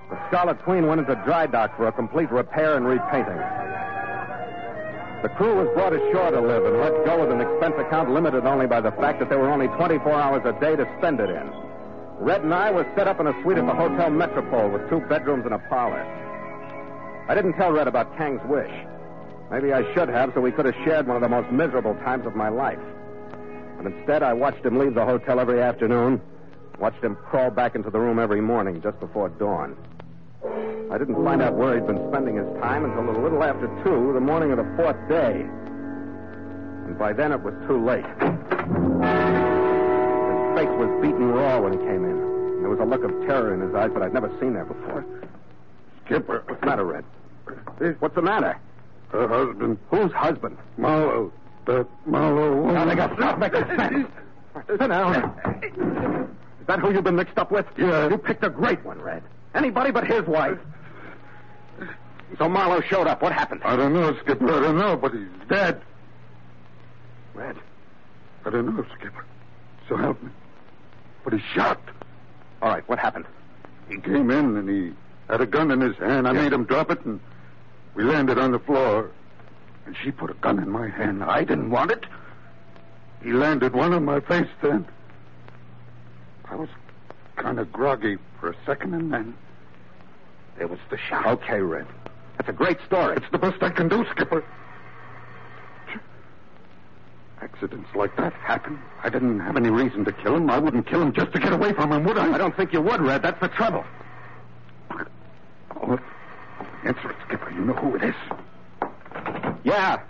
The 0.10 0.18
Scarlet 0.28 0.58
Queen 0.64 0.88
went 0.88 1.02
into 1.02 1.14
dry 1.24 1.46
dock 1.46 1.78
for 1.78 1.86
a 1.86 1.92
complete 1.92 2.32
repair 2.32 2.78
and 2.78 2.88
repainting. 2.88 3.38
The 5.22 5.30
crew 5.38 5.54
was 5.54 5.68
brought 5.76 5.94
ashore 5.94 6.32
to 6.32 6.42
live 6.42 6.66
and 6.66 6.80
let 6.80 7.06
go 7.06 7.22
with 7.22 7.30
an 7.30 7.42
expense 7.42 7.76
account 7.78 8.10
limited 8.10 8.44
only 8.44 8.66
by 8.66 8.82
the 8.82 8.90
fact 8.94 9.20
that 9.20 9.30
there 9.30 9.38
were 9.38 9.52
only 9.52 9.68
24 9.68 10.12
hours 10.12 10.42
a 10.46 10.60
day 10.60 10.76
to 10.76 10.90
spend 10.98 11.20
it 11.20 11.30
in. 11.30 11.52
Red 12.18 12.42
and 12.42 12.56
I 12.56 12.72
were 12.72 12.92
set 12.98 13.08
up 13.08 13.20
in 13.20 13.28
a 13.28 13.44
suite 13.44 13.60
at 13.60 13.68
the 13.68 13.76
Hotel 13.76 14.10
Metropole 14.10 14.72
with 14.72 14.90
two 14.90 15.02
bedrooms 15.02 15.46
and 15.46 15.54
a 15.54 15.60
parlor. 15.70 16.02
I 17.30 17.36
didn't 17.36 17.54
tell 17.54 17.72
Red 17.72 17.88
about 17.88 18.18
Kang's 18.18 18.42
wish. 18.50 18.74
Maybe 19.52 19.74
I 19.74 19.84
should 19.94 20.10
have, 20.10 20.32
so 20.34 20.42
we 20.42 20.52
could 20.52 20.66
have 20.66 20.76
shared 20.86 21.06
one 21.06 21.18
of 21.18 21.22
the 21.22 21.30
most 21.30 21.52
miserable 21.52 21.94
times 22.02 22.26
of 22.26 22.36
my 22.36 22.50
life. 22.50 22.80
But 23.82 23.94
instead, 23.94 24.22
I 24.22 24.34
watched 24.34 24.64
him 24.64 24.78
leave 24.78 24.94
the 24.94 25.06
hotel 25.06 25.40
every 25.40 25.60
afternoon, 25.60 26.22
watched 26.78 27.04
him 27.04 27.16
crawl 27.16 27.50
back 27.50 27.74
into 27.74 27.90
the 27.90 28.00
room 28.00 28.20
every 28.20 28.40
morning 28.40 28.80
just 28.80 29.00
before 29.00 29.30
dawn. 29.30 29.76
I 30.92 31.00
didn't 31.00 31.24
find 31.24 31.42
out 31.42 31.56
where 31.56 31.74
he'd 31.74 31.88
been 31.88 32.08
spending 32.10 32.36
his 32.36 32.46
time 32.62 32.86
until 32.86 33.10
a 33.10 33.18
little 33.20 33.44
after 33.44 33.66
two, 33.84 34.14
the 34.14 34.20
morning 34.20 34.52
of 34.52 34.58
the 34.58 34.72
fourth 34.76 34.98
day. 35.10 35.48
And 36.86 37.00
by 37.00 37.12
then 37.14 37.32
it 37.32 37.42
was 37.42 37.56
too 37.66 37.84
late. 37.84 38.06
His 38.06 38.20
face 40.58 40.70
was 40.78 41.02
beaten 41.02 41.30
raw 41.30 41.60
when 41.60 41.74
he 41.74 41.80
came 41.80 42.06
in. 42.06 42.62
There 42.62 42.70
was 42.70 42.80
a 42.80 42.86
look 42.86 43.04
of 43.04 43.10
terror 43.26 43.56
in 43.56 43.62
his 43.62 43.74
eyes 43.74 43.90
that 43.94 44.04
I'd 44.04 44.14
never 44.14 44.30
seen 44.40 44.54
there 44.54 44.66
before. 44.66 45.04
Skipper. 46.06 46.44
What's 46.46 46.60
the 46.60 46.68
matter, 46.68 46.86
Red? 46.86 47.04
What's 47.98 48.14
the 48.14 48.22
matter? 48.22 48.60
Her 49.08 49.28
husband. 49.28 49.80
Whose 49.90 50.12
husband? 50.12 50.58
Marlowe. 50.78 51.34
That 51.66 51.88
Marlowe. 52.06 52.72
Now, 52.72 52.86
they 52.86 52.96
got 52.96 53.16
stop 53.16 53.38
making 53.40 53.66
sense. 53.78 54.08
Sit 54.68 54.80
down. 54.80 55.16
Is 56.60 56.68
that 56.68 56.80
who 56.80 56.92
you've 56.92 57.04
been 57.04 57.16
mixed 57.16 57.38
up 57.38 57.52
with? 57.52 57.66
Yeah. 57.78 58.10
You 58.10 58.18
picked 58.18 58.44
a 58.44 58.50
great 58.50 58.84
one, 58.84 59.00
Red. 59.02 59.24
Anybody 59.54 59.92
but 59.92 60.06
his 60.08 60.26
wife. 60.26 60.58
So 62.38 62.48
Marlowe 62.50 62.82
showed 62.82 63.08
up. 63.08 63.22
What 63.22 63.34
happened? 63.34 63.62
I 63.64 63.76
don't 63.76 63.94
know, 63.94 64.16
Skipper. 64.24 64.46
I 64.52 64.60
don't 64.62 64.78
know, 64.78 64.96
but 64.96 65.14
he's 65.14 65.28
dead. 65.50 65.82
Red. 67.34 67.56
I 68.46 68.50
don't 68.50 68.76
know, 68.76 68.86
Skipper. 68.98 69.26
So 69.88 69.98
help 69.98 70.22
me. 70.24 70.30
But 71.24 71.34
he's 71.34 71.42
shot. 71.54 71.80
All 72.62 72.70
right, 72.70 72.88
what 72.88 73.00
happened? 73.00 73.26
He 73.90 73.98
came 73.98 74.32
in 74.32 74.58
and 74.58 74.70
he 74.70 74.94
had 75.30 75.42
a 75.42 75.46
gun 75.46 75.72
in 75.72 75.82
his 75.82 75.96
hand. 75.98 76.28
I 76.28 76.34
Yeah. 76.34 76.42
made 76.44 76.54
him 76.54 76.64
drop 76.66 76.90
it 76.92 77.04
and 77.06 77.20
we 77.96 78.04
landed 78.04 78.38
on 78.38 78.52
the 78.52 78.60
floor. 78.60 79.12
And 79.92 79.98
she 80.02 80.10
put 80.10 80.30
a 80.30 80.36
gun 80.36 80.58
in 80.58 80.70
my 80.70 80.88
hand. 80.88 81.22
I 81.22 81.44
didn't 81.44 81.70
want 81.70 81.92
it. 81.92 82.06
He 83.22 83.34
landed 83.34 83.74
one 83.74 83.92
on 83.92 84.06
my 84.06 84.22
face 84.22 84.48
then. 84.62 84.88
I 86.46 86.56
was 86.56 86.70
kind 87.36 87.60
of 87.60 87.74
groggy 87.74 88.18
for 88.40 88.52
a 88.52 88.56
second 88.66 88.94
and 88.94 89.12
then 89.12 89.36
there 90.58 90.70
was 90.70 90.80
the 90.90 90.98
shot. 90.98 91.26
Okay, 91.26 91.60
Red. 91.60 91.88
That's 92.38 92.48
a 92.48 92.54
great 92.54 92.78
story. 92.86 93.18
It's 93.18 93.30
the 93.34 93.38
best 93.38 93.62
I 93.62 93.70
can 93.70 93.90
do, 93.90 94.06
Skipper. 94.12 94.46
Accidents 97.42 97.90
like 97.94 98.16
that 98.16 98.32
happen. 98.32 98.80
I 99.04 99.10
didn't 99.10 99.42
have 99.42 99.58
any 99.58 99.72
reason 99.72 100.06
to 100.06 100.14
kill 100.14 100.38
him. 100.38 100.50
I 100.50 100.58
wouldn't 100.58 100.88
kill 100.88 101.02
him 101.02 101.12
just 101.12 101.34
to 101.34 101.40
get 101.40 101.52
away 101.52 101.74
from 101.74 101.92
him, 101.92 102.06
would 102.06 102.18
I? 102.18 102.32
I 102.32 102.38
don't 102.38 102.56
think 102.56 102.72
you 102.72 102.80
would, 102.80 103.02
Red. 103.02 103.24
That's 103.24 103.42
the 103.42 103.50
trouble. 103.50 103.84
Oh, 105.82 106.00
answer 106.86 107.12
it, 107.12 107.18
Skipper. 107.28 107.52
You 107.52 107.66
know 107.66 107.74
who 107.74 107.98
it 107.98 108.04
is. 108.04 108.16
Yeah. 109.64 110.02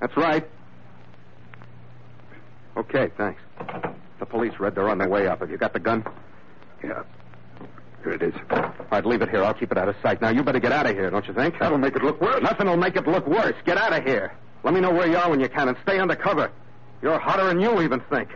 That's 0.00 0.16
right. 0.16 0.46
Okay, 2.76 3.10
thanks. 3.16 3.40
The 4.18 4.26
police, 4.26 4.52
read 4.58 4.74
they're 4.74 4.88
on 4.88 4.98
their 4.98 5.08
way 5.08 5.26
up. 5.26 5.40
Have 5.40 5.50
you 5.50 5.56
got 5.56 5.72
the 5.72 5.80
gun? 5.80 6.04
Yeah. 6.84 7.02
Here 8.02 8.12
it 8.12 8.22
is. 8.22 8.34
All 8.50 8.72
right, 8.90 9.04
leave 9.04 9.22
it 9.22 9.30
here. 9.30 9.42
I'll 9.42 9.54
keep 9.54 9.72
it 9.72 9.78
out 9.78 9.88
of 9.88 9.96
sight. 10.02 10.20
Now, 10.20 10.28
you 10.28 10.42
better 10.42 10.60
get 10.60 10.72
out 10.72 10.86
of 10.86 10.94
here, 10.94 11.10
don't 11.10 11.26
you 11.26 11.34
think? 11.34 11.58
That'll 11.58 11.78
make 11.78 11.96
it 11.96 12.02
look 12.02 12.20
worse. 12.20 12.42
Nothing 12.42 12.66
will 12.68 12.76
make 12.76 12.96
it 12.96 13.06
look 13.06 13.26
worse. 13.26 13.56
Get 13.64 13.78
out 13.78 13.92
of 13.92 14.04
here. 14.04 14.32
Let 14.62 14.74
me 14.74 14.80
know 14.80 14.92
where 14.92 15.08
you 15.08 15.16
are 15.16 15.28
when 15.30 15.40
you 15.40 15.48
can 15.48 15.68
and 15.68 15.76
stay 15.82 15.98
under 15.98 16.16
cover. 16.16 16.50
You're 17.02 17.18
hotter 17.18 17.46
than 17.46 17.60
you 17.60 17.82
even 17.82 18.00
think. 18.10 18.28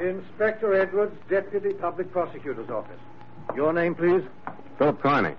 Inspector 0.00 0.74
Edwards, 0.74 1.14
Deputy 1.28 1.74
Public 1.74 2.10
Prosecutor's 2.10 2.70
Office. 2.70 2.98
Your 3.54 3.72
name, 3.72 3.94
please? 3.94 4.22
Philip 4.78 5.02
Carney. 5.02 5.34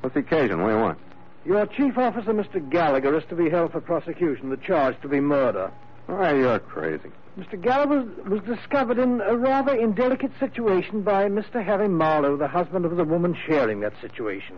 What's 0.00 0.14
the 0.14 0.20
occasion? 0.20 0.60
What 0.60 0.68
do 0.68 0.74
you 0.74 0.80
want? 0.80 0.98
Your 1.44 1.66
chief 1.66 1.96
officer, 1.96 2.32
Mr. 2.32 2.68
Gallagher, 2.70 3.16
is 3.16 3.24
to 3.28 3.36
be 3.36 3.48
held 3.48 3.72
for 3.72 3.80
prosecution. 3.80 4.50
The 4.50 4.56
charge 4.56 5.00
to 5.02 5.08
be 5.08 5.20
murder. 5.20 5.70
Why, 6.06 6.34
you're 6.34 6.58
crazy. 6.58 7.10
Mr. 7.38 7.60
Gallagher 7.60 8.04
was 8.28 8.40
discovered 8.42 8.98
in 8.98 9.20
a 9.20 9.36
rather 9.36 9.74
indelicate 9.74 10.32
situation 10.40 11.02
by 11.02 11.28
Mr. 11.28 11.64
Harry 11.64 11.88
Marlowe, 11.88 12.36
the 12.36 12.48
husband 12.48 12.84
of 12.84 12.96
the 12.96 13.04
woman 13.04 13.36
sharing 13.46 13.80
that 13.80 13.92
situation. 14.00 14.56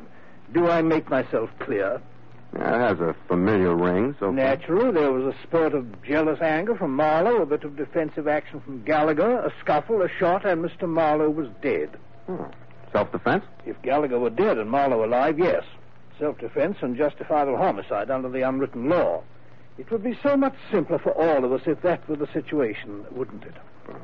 Do 0.54 0.68
I 0.68 0.80
make 0.80 1.10
myself 1.10 1.50
clear? 1.58 2.00
Yeah, 2.54 2.76
it 2.76 2.88
has 2.88 3.00
a 3.00 3.14
familiar 3.26 3.74
ring, 3.74 4.16
so. 4.18 4.30
Naturally, 4.30 4.90
there 4.92 5.12
was 5.12 5.34
a 5.34 5.42
spurt 5.42 5.74
of 5.74 6.02
jealous 6.02 6.40
anger 6.40 6.74
from 6.74 6.94
Marlowe, 6.94 7.42
a 7.42 7.46
bit 7.46 7.64
of 7.64 7.76
defensive 7.76 8.26
action 8.26 8.60
from 8.60 8.82
Gallagher, 8.84 9.40
a 9.40 9.52
scuffle, 9.60 10.00
a 10.02 10.08
shot, 10.08 10.46
and 10.46 10.64
Mr. 10.64 10.88
Marlowe 10.88 11.30
was 11.30 11.48
dead. 11.60 11.90
Hmm. 12.26 12.44
Self 12.92 13.12
defense? 13.12 13.44
If 13.66 13.80
Gallagher 13.82 14.18
were 14.18 14.30
dead 14.30 14.56
and 14.56 14.70
Marlowe 14.70 15.04
alive, 15.04 15.38
yes. 15.38 15.62
Self 16.18 16.38
defense 16.38 16.78
and 16.80 16.96
justifiable 16.96 17.56
homicide 17.56 18.10
under 18.10 18.30
the 18.30 18.48
unwritten 18.48 18.88
law. 18.88 19.22
It 19.76 19.90
would 19.90 20.02
be 20.02 20.18
so 20.22 20.36
much 20.36 20.54
simpler 20.72 20.98
for 20.98 21.12
all 21.12 21.44
of 21.44 21.52
us 21.52 21.62
if 21.66 21.82
that 21.82 22.08
were 22.08 22.16
the 22.16 22.26
situation, 22.32 23.04
wouldn't 23.10 23.44
it? 23.44 23.54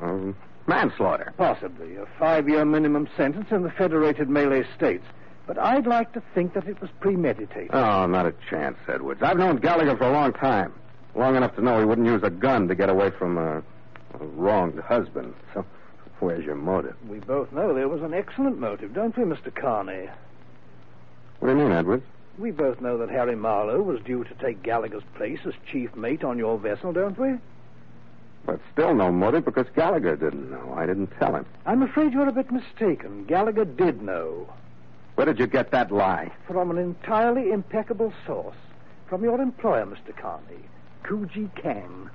Um, 0.01 0.35
manslaughter. 0.67 1.33
Possibly. 1.37 1.97
A 1.97 2.05
five 2.17 2.47
year 2.47 2.63
minimum 2.63 3.09
sentence 3.17 3.47
in 3.51 3.63
the 3.63 3.71
Federated 3.71 4.29
Malay 4.29 4.63
States. 4.75 5.03
But 5.47 5.59
I'd 5.59 5.85
like 5.85 6.11
to 6.13 6.23
think 6.33 6.53
that 6.53 6.67
it 6.67 6.81
was 6.81 6.89
premeditated. 6.99 7.69
Oh, 7.73 8.05
not 8.07 8.25
a 8.25 8.33
chance, 8.49 8.77
Edwards. 8.87 9.21
I've 9.21 9.37
known 9.37 9.57
Gallagher 9.57 9.95
for 9.95 10.05
a 10.05 10.11
long 10.11 10.33
time. 10.33 10.73
Long 11.13 11.35
enough 11.35 11.55
to 11.55 11.61
know 11.61 11.79
he 11.79 11.85
wouldn't 11.85 12.07
use 12.07 12.23
a 12.23 12.29
gun 12.29 12.67
to 12.67 12.75
get 12.75 12.89
away 12.89 13.11
from 13.11 13.37
a, 13.37 13.57
a 13.59 14.25
wronged 14.35 14.79
husband. 14.79 15.33
So, 15.53 15.65
where's 16.19 16.43
your 16.43 16.55
motive? 16.55 16.95
We 17.07 17.19
both 17.19 17.51
know 17.51 17.73
there 17.73 17.87
was 17.87 18.01
an 18.01 18.13
excellent 18.13 18.59
motive, 18.59 18.93
don't 18.93 19.15
we, 19.15 19.23
Mr. 19.23 19.53
Carney? 19.53 20.09
What 21.39 21.49
do 21.49 21.57
you 21.57 21.63
mean, 21.63 21.71
Edwards? 21.71 22.03
We 22.37 22.51
both 22.51 22.81
know 22.81 22.97
that 22.97 23.09
Harry 23.09 23.35
Marlowe 23.35 23.81
was 23.81 24.01
due 24.01 24.23
to 24.25 24.33
take 24.35 24.61
Gallagher's 24.61 25.03
place 25.15 25.39
as 25.45 25.53
chief 25.71 25.95
mate 25.95 26.23
on 26.23 26.37
your 26.37 26.57
vessel, 26.57 26.91
don't 26.91 27.17
we? 27.17 27.35
But 28.45 28.59
still 28.73 28.93
no 28.93 29.11
motive 29.11 29.45
because 29.45 29.67
Gallagher 29.75 30.15
didn't 30.15 30.51
know. 30.51 30.73
I 30.75 30.85
didn't 30.85 31.11
tell 31.19 31.35
him. 31.35 31.45
I'm 31.65 31.81
afraid 31.81 32.13
you're 32.13 32.27
a 32.27 32.33
bit 32.33 32.51
mistaken. 32.51 33.25
Gallagher 33.25 33.65
did 33.65 34.01
know. 34.01 34.49
Where 35.15 35.25
did 35.25 35.39
you 35.39 35.47
get 35.47 35.71
that 35.71 35.91
lie? 35.91 36.31
From 36.47 36.71
an 36.71 36.77
entirely 36.77 37.51
impeccable 37.51 38.13
source. 38.27 38.57
From 39.07 39.23
your 39.23 39.39
employer, 39.41 39.85
Mr. 39.85 40.15
Carney, 40.15 40.65
Kuji 41.03 41.49
Kang. 41.55 42.09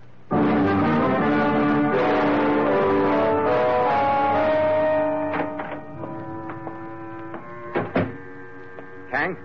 Kang? 9.10 9.36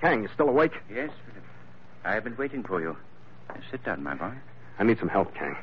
Kang, 0.00 0.22
you 0.22 0.28
still 0.34 0.48
awake? 0.48 0.72
Yes, 0.88 1.10
Philip. 1.26 1.44
I 2.04 2.14
have 2.14 2.24
been 2.24 2.36
waiting 2.36 2.62
for 2.62 2.80
you. 2.80 2.96
Sit 3.70 3.84
down, 3.84 4.02
my 4.02 4.14
boy. 4.14 4.32
I 4.78 4.84
need 4.84 4.98
some 4.98 5.08
help, 5.08 5.34
Kang. 5.34 5.56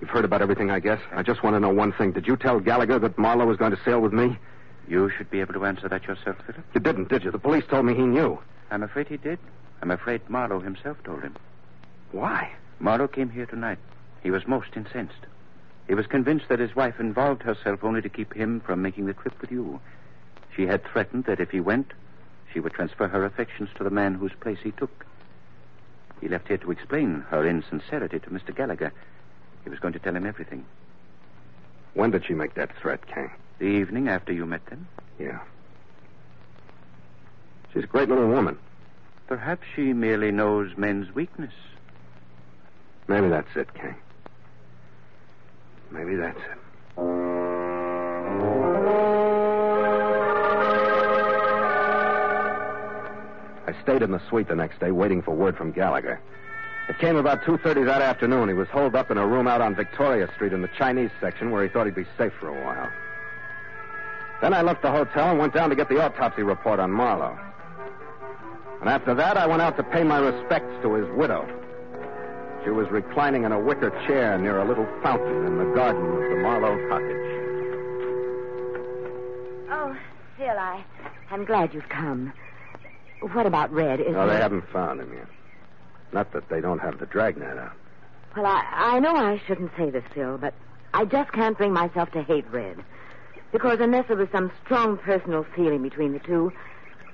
You've 0.00 0.10
heard 0.10 0.24
about 0.24 0.42
everything, 0.42 0.70
I 0.70 0.80
guess. 0.80 1.00
I 1.12 1.22
just 1.22 1.42
want 1.42 1.54
to 1.54 1.60
know 1.60 1.68
one 1.68 1.92
thing. 1.92 2.12
Did 2.12 2.26
you 2.26 2.36
tell 2.36 2.60
Gallagher 2.60 2.98
that 2.98 3.18
Marlowe 3.18 3.46
was 3.46 3.56
going 3.58 3.72
to 3.72 3.82
sail 3.84 4.00
with 4.00 4.12
me? 4.12 4.38
You 4.90 5.08
should 5.08 5.30
be 5.30 5.40
able 5.40 5.54
to 5.54 5.64
answer 5.64 5.88
that 5.88 6.08
yourself, 6.08 6.36
Philip. 6.44 6.64
You 6.74 6.80
didn't, 6.80 7.08
did 7.08 7.22
you? 7.22 7.30
The 7.30 7.38
police 7.38 7.64
told 7.70 7.86
me 7.86 7.94
he 7.94 8.02
knew. 8.02 8.40
I'm 8.72 8.82
afraid 8.82 9.06
he 9.06 9.16
did. 9.16 9.38
I'm 9.80 9.92
afraid 9.92 10.28
Marlowe 10.28 10.58
himself 10.58 10.96
told 11.04 11.22
him. 11.22 11.36
Why? 12.10 12.50
Marlowe 12.80 13.06
came 13.06 13.30
here 13.30 13.46
tonight. 13.46 13.78
He 14.24 14.32
was 14.32 14.48
most 14.48 14.70
incensed. 14.74 15.26
He 15.86 15.94
was 15.94 16.08
convinced 16.08 16.48
that 16.48 16.58
his 16.58 16.74
wife 16.74 16.98
involved 16.98 17.44
herself 17.44 17.84
only 17.84 18.02
to 18.02 18.08
keep 18.08 18.34
him 18.34 18.58
from 18.58 18.82
making 18.82 19.06
the 19.06 19.14
trip 19.14 19.40
with 19.40 19.52
you. 19.52 19.80
She 20.56 20.66
had 20.66 20.84
threatened 20.84 21.24
that 21.26 21.40
if 21.40 21.50
he 21.50 21.60
went, 21.60 21.92
she 22.52 22.58
would 22.58 22.72
transfer 22.72 23.06
her 23.06 23.24
affections 23.24 23.68
to 23.76 23.84
the 23.84 23.90
man 23.90 24.14
whose 24.14 24.32
place 24.40 24.58
he 24.60 24.72
took. 24.72 25.06
He 26.20 26.28
left 26.28 26.48
here 26.48 26.58
to 26.58 26.72
explain 26.72 27.24
her 27.30 27.46
insincerity 27.46 28.18
to 28.18 28.30
Mr. 28.30 28.54
Gallagher. 28.54 28.92
He 29.62 29.70
was 29.70 29.78
going 29.78 29.92
to 29.92 30.00
tell 30.00 30.16
him 30.16 30.26
everything. 30.26 30.64
When 31.94 32.10
did 32.10 32.26
she 32.26 32.34
make 32.34 32.54
that 32.54 32.76
threat, 32.76 33.06
Kang? 33.06 33.30
The 33.60 33.66
evening 33.66 34.08
after 34.08 34.32
you 34.32 34.46
met 34.46 34.64
them, 34.66 34.88
Yeah. 35.18 35.38
She's 37.72 37.84
a 37.84 37.86
great 37.86 38.08
little 38.08 38.26
woman. 38.28 38.58
perhaps 39.28 39.64
she 39.76 39.92
merely 39.92 40.32
knows 40.32 40.76
men's 40.76 41.14
weakness. 41.14 41.52
Maybe 43.06 43.28
that's 43.28 43.54
it, 43.54 43.72
Kang. 43.74 43.94
Maybe 45.92 46.16
that's 46.16 46.36
it. 46.36 46.58
I 53.66 53.74
stayed 53.82 54.02
in 54.02 54.10
the 54.10 54.20
suite 54.28 54.48
the 54.48 54.56
next 54.56 54.80
day 54.80 54.90
waiting 54.90 55.22
for 55.22 55.34
word 55.34 55.56
from 55.56 55.70
Gallagher. 55.70 56.20
It 56.88 56.98
came 56.98 57.16
about 57.16 57.42
2.30 57.42 57.84
that 57.86 58.02
afternoon. 58.02 58.48
He 58.48 58.54
was 58.54 58.68
holed 58.68 58.96
up 58.96 59.10
in 59.12 59.18
a 59.18 59.26
room 59.26 59.46
out 59.46 59.60
on 59.60 59.74
Victoria 59.76 60.28
Street 60.34 60.52
in 60.52 60.60
the 60.62 60.70
Chinese 60.76 61.10
section 61.20 61.50
where 61.52 61.62
he 61.62 61.68
thought 61.68 61.86
he'd 61.86 61.94
be 61.94 62.06
safe 62.18 62.32
for 62.40 62.48
a 62.48 62.64
while. 62.64 62.90
Then 64.40 64.54
I 64.54 64.62
left 64.62 64.82
the 64.82 64.90
hotel 64.90 65.30
and 65.30 65.38
went 65.38 65.52
down 65.54 65.68
to 65.70 65.76
get 65.76 65.88
the 65.88 66.02
autopsy 66.02 66.42
report 66.42 66.80
on 66.80 66.90
Marlowe. 66.90 67.38
And 68.80 68.88
after 68.88 69.14
that, 69.14 69.36
I 69.36 69.46
went 69.46 69.60
out 69.60 69.76
to 69.76 69.82
pay 69.82 70.02
my 70.02 70.18
respects 70.18 70.72
to 70.82 70.94
his 70.94 71.06
widow. 71.14 71.46
She 72.64 72.70
was 72.70 72.88
reclining 72.90 73.44
in 73.44 73.52
a 73.52 73.60
wicker 73.60 73.90
chair 74.06 74.38
near 74.38 74.58
a 74.58 74.64
little 74.64 74.86
fountain 75.02 75.46
in 75.46 75.58
the 75.58 75.64
garden 75.74 76.02
of 76.02 76.30
the 76.30 76.36
Marlowe 76.36 76.88
cottage. 76.88 77.26
Oh, 79.70 79.96
Phil, 80.36 80.48
I, 80.58 80.82
I'm 81.30 81.44
glad 81.44 81.74
you've 81.74 81.88
come. 81.88 82.32
What 83.32 83.44
about 83.46 83.70
Red? 83.72 84.00
Is 84.00 84.12
No, 84.12 84.26
they 84.26 84.36
he- 84.36 84.40
haven't 84.40 84.66
found 84.70 85.00
him 85.00 85.12
yet. 85.12 85.26
Not 86.12 86.32
that 86.32 86.48
they 86.48 86.60
don't 86.60 86.80
have 86.80 86.98
the 86.98 87.06
dragnet 87.06 87.56
out. 87.58 87.72
Well, 88.36 88.46
I, 88.46 88.64
I 88.94 88.98
know 89.00 89.14
I 89.14 89.40
shouldn't 89.46 89.70
say 89.76 89.90
this, 89.90 90.04
Phil, 90.14 90.38
but 90.38 90.54
I 90.94 91.04
just 91.04 91.32
can't 91.32 91.56
bring 91.56 91.72
myself 91.72 92.10
to 92.12 92.22
hate 92.22 92.46
Red. 92.50 92.78
Because 93.52 93.80
unless 93.80 94.06
there 94.08 94.16
was 94.16 94.28
some 94.30 94.52
strong 94.64 94.96
personal 94.98 95.44
feeling 95.56 95.82
between 95.82 96.12
the 96.12 96.20
two, 96.20 96.52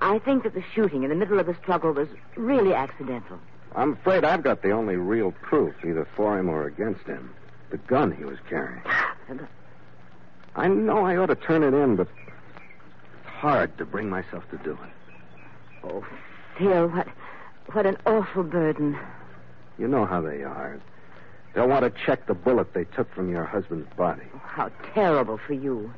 I 0.00 0.18
think 0.18 0.42
that 0.42 0.54
the 0.54 0.62
shooting 0.74 1.02
in 1.02 1.08
the 1.08 1.16
middle 1.16 1.38
of 1.38 1.46
the 1.46 1.54
struggle 1.54 1.92
was 1.92 2.08
really 2.36 2.74
accidental. 2.74 3.38
I'm 3.74 3.94
afraid 3.94 4.24
I've 4.24 4.42
got 4.42 4.62
the 4.62 4.70
only 4.70 4.96
real 4.96 5.32
proof, 5.32 5.74
either 5.84 6.06
for 6.16 6.38
him 6.38 6.48
or 6.48 6.66
against 6.66 7.06
him. 7.06 7.34
The 7.70 7.78
gun 7.78 8.12
he 8.12 8.24
was 8.24 8.38
carrying. 8.48 8.82
I 10.56 10.68
know 10.68 11.04
I 11.04 11.16
ought 11.16 11.26
to 11.26 11.34
turn 11.34 11.62
it 11.62 11.74
in, 11.74 11.96
but 11.96 12.08
it's 12.08 13.26
hard 13.26 13.76
to 13.78 13.84
bring 13.84 14.08
myself 14.08 14.48
to 14.50 14.56
do 14.58 14.72
it. 14.72 15.44
Oh, 15.84 16.04
Phil, 16.58 16.88
what, 16.88 17.08
what 17.72 17.86
an 17.86 17.98
awful 18.06 18.42
burden. 18.42 18.98
You 19.78 19.88
know 19.88 20.06
how 20.06 20.22
they 20.22 20.42
are. 20.42 20.80
They'll 21.54 21.68
want 21.68 21.84
to 21.84 22.02
check 22.04 22.26
the 22.26 22.34
bullet 22.34 22.72
they 22.72 22.84
took 22.84 23.12
from 23.14 23.30
your 23.30 23.44
husband's 23.44 23.88
body. 23.96 24.24
How 24.42 24.70
terrible 24.94 25.38
for 25.38 25.52
you. 25.52 25.92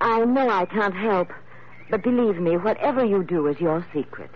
I 0.00 0.24
know 0.24 0.48
I 0.48 0.64
can't 0.66 0.94
help, 0.94 1.30
but 1.90 2.02
believe 2.02 2.36
me, 2.38 2.56
whatever 2.56 3.04
you 3.04 3.22
do 3.22 3.46
is 3.46 3.60
your 3.60 3.86
secret. 3.94 4.30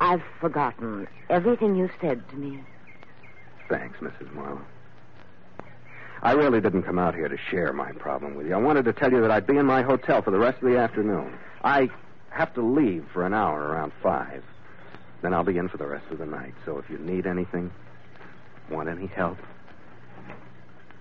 I've 0.00 0.22
forgotten 0.40 1.06
everything 1.30 1.76
you 1.76 1.88
said 2.00 2.28
to 2.30 2.36
me. 2.36 2.58
Thanks, 3.68 3.98
Mrs. 4.00 4.32
Marlowe. 4.34 4.64
I 6.22 6.32
really 6.32 6.60
didn't 6.60 6.84
come 6.84 6.98
out 6.98 7.14
here 7.14 7.28
to 7.28 7.36
share 7.36 7.72
my 7.72 7.92
problem 7.92 8.34
with 8.34 8.46
you. 8.46 8.54
I 8.54 8.58
wanted 8.58 8.84
to 8.86 8.92
tell 8.92 9.12
you 9.12 9.20
that 9.20 9.30
I'd 9.30 9.46
be 9.46 9.56
in 9.58 9.66
my 9.66 9.82
hotel 9.82 10.22
for 10.22 10.30
the 10.30 10.38
rest 10.38 10.62
of 10.62 10.68
the 10.70 10.78
afternoon. 10.78 11.32
I 11.62 11.90
have 12.30 12.52
to 12.54 12.62
leave 12.62 13.06
for 13.12 13.24
an 13.26 13.34
hour 13.34 13.60
around 13.60 13.92
five. 14.02 14.42
Then 15.22 15.32
I'll 15.34 15.44
be 15.44 15.56
in 15.58 15.68
for 15.68 15.76
the 15.76 15.86
rest 15.86 16.06
of 16.10 16.18
the 16.18 16.26
night. 16.26 16.54
So 16.64 16.78
if 16.78 16.88
you 16.90 16.98
need 16.98 17.26
anything, 17.26 17.70
want 18.70 18.88
any 18.88 19.06
help, 19.06 19.38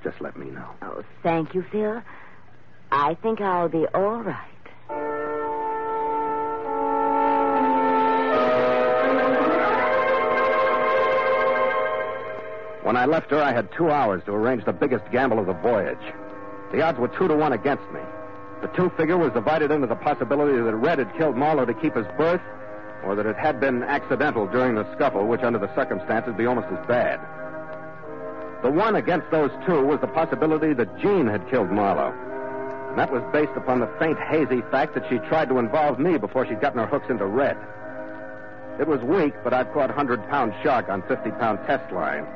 just 0.03 0.20
let 0.22 0.36
me 0.38 0.48
know. 0.48 0.69
Oh, 0.82 1.04
thank 1.24 1.54
you, 1.56 1.63
Phil. 1.71 2.02
I 2.95 3.15
think 3.23 3.41
I'll 3.41 3.69
be 3.69 3.88
all 3.88 4.21
right. 4.21 4.38
When 12.84 12.95
I 12.95 13.06
left 13.06 13.32
her, 13.32 13.41
I 13.41 13.51
had 13.51 13.71
two 13.75 13.89
hours 13.89 14.21
to 14.25 14.34
arrange 14.34 14.65
the 14.65 14.73
biggest 14.73 15.10
gamble 15.12 15.39
of 15.39 15.47
the 15.47 15.53
voyage. 15.53 15.97
The 16.71 16.84
odds 16.84 16.99
were 16.99 17.08
two 17.08 17.27
to 17.27 17.36
one 17.36 17.53
against 17.53 17.84
me. 17.91 17.99
The 18.62 18.67
two 18.67 18.91
figure 18.91 19.17
was 19.17 19.34
divided 19.34 19.71
into 19.71 19.88
the 19.88 19.95
possibility 19.95 20.62
that 20.62 20.75
Red 20.75 20.99
had 20.99 21.17
killed 21.17 21.36
Marlowe 21.36 21.65
to 21.65 21.73
keep 21.73 21.95
his 21.95 22.06
berth, 22.15 22.41
or 23.03 23.15
that 23.15 23.25
it 23.25 23.36
had 23.38 23.60
been 23.60 23.82
accidental 23.82 24.45
during 24.45 24.75
the 24.75 24.86
scuffle, 24.93 25.25
which 25.25 25.41
under 25.41 25.58
the 25.58 25.73
circumstances 25.73 26.27
would 26.27 26.38
be 26.38 26.45
almost 26.45 26.67
as 26.67 26.88
bad. 26.88 27.19
The 28.62 28.69
one 28.69 28.95
against 28.95 29.32
those 29.32 29.51
two 29.65 29.84
was 29.84 29.99
the 29.99 30.08
possibility 30.08 30.73
that 30.73 30.99
Jean 30.99 31.25
had 31.25 31.49
killed 31.49 31.71
Marlowe. 31.71 32.13
And 32.93 32.99
that 32.99 33.12
was 33.12 33.23
based 33.34 33.58
upon 33.58 33.79
the 33.79 33.88
faint, 33.97 34.19
hazy 34.19 34.62
fact 34.69 34.93
that 34.93 35.10
she 35.10 35.17
tried 35.17 35.49
to 35.49 35.58
involve 35.58 35.97
me 35.97 36.19
before 36.19 36.45
she'd 36.45 36.62
gotten 36.62 36.77
her 36.77 36.86
hooks 36.86 37.10
into 37.10 37.25
Red. 37.25 37.58
It 38.79 38.88
was 38.88 39.01
weak, 39.01 39.34
but 39.43 39.51
I'd 39.51 39.73
caught 39.73 39.89
100 39.89 40.29
pound 40.29 40.53
shark 40.62 40.89
on 40.89 41.01
50 41.08 41.32
pound 41.32 41.58
test 41.65 41.91
line. 41.91 42.27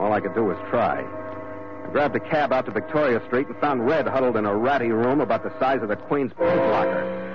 All 0.00 0.12
I 0.12 0.18
could 0.18 0.34
do 0.34 0.42
was 0.42 0.56
try. 0.70 1.04
I 1.04 1.92
grabbed 1.92 2.16
a 2.16 2.20
cab 2.20 2.52
out 2.52 2.66
to 2.66 2.72
Victoria 2.72 3.22
Street 3.28 3.46
and 3.46 3.56
found 3.58 3.86
Red 3.86 4.08
huddled 4.08 4.36
in 4.36 4.44
a 4.44 4.52
ratty 4.56 4.90
room 4.90 5.20
about 5.20 5.44
the 5.44 5.56
size 5.60 5.82
of 5.82 5.88
the 5.88 5.94
Queen's 5.94 6.32
paint 6.32 6.56
locker. 6.56 7.28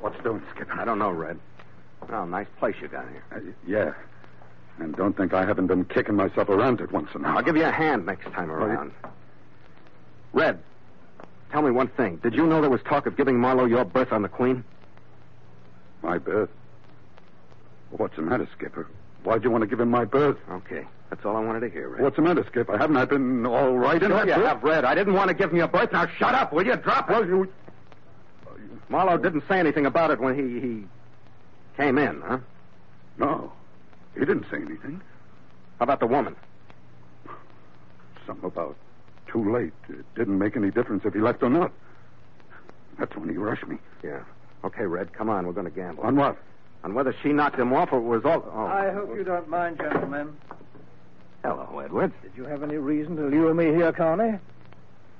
What's 0.00 0.18
doing, 0.22 0.42
Skipper? 0.54 0.80
I 0.80 0.86
don't 0.86 0.98
know, 0.98 1.10
Red. 1.10 1.38
Oh, 2.10 2.24
nice 2.24 2.46
place 2.58 2.76
you 2.80 2.88
got 2.88 3.04
here. 3.10 3.22
Uh, 3.30 3.40
yeah. 3.66 3.92
And 4.82 4.96
don't 4.96 5.14
think 5.14 5.34
I 5.34 5.44
haven't 5.44 5.66
been 5.66 5.84
kicking 5.84 6.14
myself 6.14 6.48
around 6.48 6.80
it 6.80 6.90
once 6.90 7.10
in 7.14 7.20
a 7.20 7.24
while. 7.24 7.36
I'll 7.36 7.44
give 7.44 7.58
you 7.58 7.66
a 7.66 7.70
hand 7.70 8.06
next 8.06 8.32
time 8.32 8.50
around. 8.50 8.92
Red, 10.32 10.58
tell 11.50 11.62
me 11.62 11.70
one 11.70 11.88
thing. 11.88 12.16
Did 12.16 12.34
you 12.34 12.46
know 12.46 12.60
there 12.60 12.70
was 12.70 12.82
talk 12.82 13.06
of 13.06 13.16
giving 13.16 13.38
Marlowe 13.38 13.64
your 13.64 13.84
berth 13.84 14.12
on 14.12 14.22
the 14.22 14.28
Queen? 14.28 14.64
My 16.02 16.18
berth? 16.18 16.50
What's 17.90 18.16
the 18.16 18.22
matter, 18.22 18.48
Skipper? 18.56 18.86
Why'd 19.24 19.42
you 19.44 19.50
want 19.50 19.62
to 19.62 19.66
give 19.66 19.80
him 19.80 19.90
my 19.90 20.04
berth? 20.04 20.36
Okay, 20.50 20.84
that's 21.10 21.24
all 21.24 21.36
I 21.36 21.40
wanted 21.40 21.60
to 21.60 21.70
hear, 21.70 21.88
Red. 21.88 22.02
What's 22.02 22.16
the 22.16 22.22
matter, 22.22 22.44
Skipper? 22.50 22.76
Haven't 22.78 22.96
I 22.96 23.04
been 23.04 23.44
all 23.46 23.76
right 23.76 24.00
in 24.02 24.10
Sure 24.10 24.18
that 24.18 24.26
you 24.28 24.34
berth? 24.34 24.46
have, 24.46 24.62
Red. 24.62 24.84
I 24.84 24.94
didn't 24.94 25.14
want 25.14 25.28
to 25.28 25.34
give 25.34 25.50
him 25.50 25.56
your 25.56 25.68
berth. 25.68 25.92
Now 25.92 26.06
shut 26.18 26.34
up, 26.34 26.52
will 26.52 26.64
you? 26.66 26.76
Drop 26.76 27.08
it. 27.10 27.12
Well, 27.12 27.26
you... 27.26 27.52
Marlowe 28.88 29.18
didn't 29.18 29.44
say 29.48 29.58
anything 29.58 29.86
about 29.86 30.10
it 30.10 30.20
when 30.20 30.34
he, 30.34 30.60
he 30.66 30.84
came 31.76 31.98
in, 31.98 32.20
huh? 32.22 32.38
No. 33.18 33.52
He 34.14 34.20
didn't 34.20 34.46
say 34.50 34.56
anything. 34.58 35.00
How 35.78 35.84
about 35.84 36.00
the 36.00 36.06
woman? 36.06 36.36
Something 38.26 38.46
about 38.46 38.76
too 39.28 39.52
late. 39.52 39.72
It 39.88 40.04
didn't 40.14 40.38
make 40.38 40.56
any 40.56 40.70
difference 40.70 41.04
if 41.04 41.14
he 41.14 41.20
left 41.20 41.42
or 41.42 41.50
not. 41.50 41.72
That's 42.98 43.14
when 43.16 43.28
he 43.28 43.36
rushed 43.36 43.66
me. 43.66 43.78
Yeah. 44.02 44.20
Okay, 44.64 44.84
Red, 44.86 45.12
come 45.12 45.28
on. 45.28 45.46
We're 45.46 45.52
going 45.52 45.66
to 45.66 45.72
gamble. 45.72 46.02
On 46.04 46.16
what? 46.16 46.36
On 46.84 46.94
whether 46.94 47.14
she 47.22 47.32
knocked 47.32 47.58
him 47.58 47.72
off 47.72 47.92
or 47.92 47.98
it 47.98 48.02
was 48.02 48.24
all. 48.24 48.44
Oh. 48.52 48.66
I 48.66 48.90
hope 48.90 49.14
you 49.14 49.24
don't 49.24 49.48
mind, 49.48 49.78
gentlemen. 49.78 50.36
Hello, 51.44 51.78
Edwards. 51.78 52.14
Did 52.22 52.32
you 52.36 52.44
have 52.44 52.62
any 52.62 52.76
reason 52.76 53.16
to 53.16 53.26
lure 53.26 53.54
me 53.54 53.66
here, 53.66 53.92
Carney? 53.92 54.38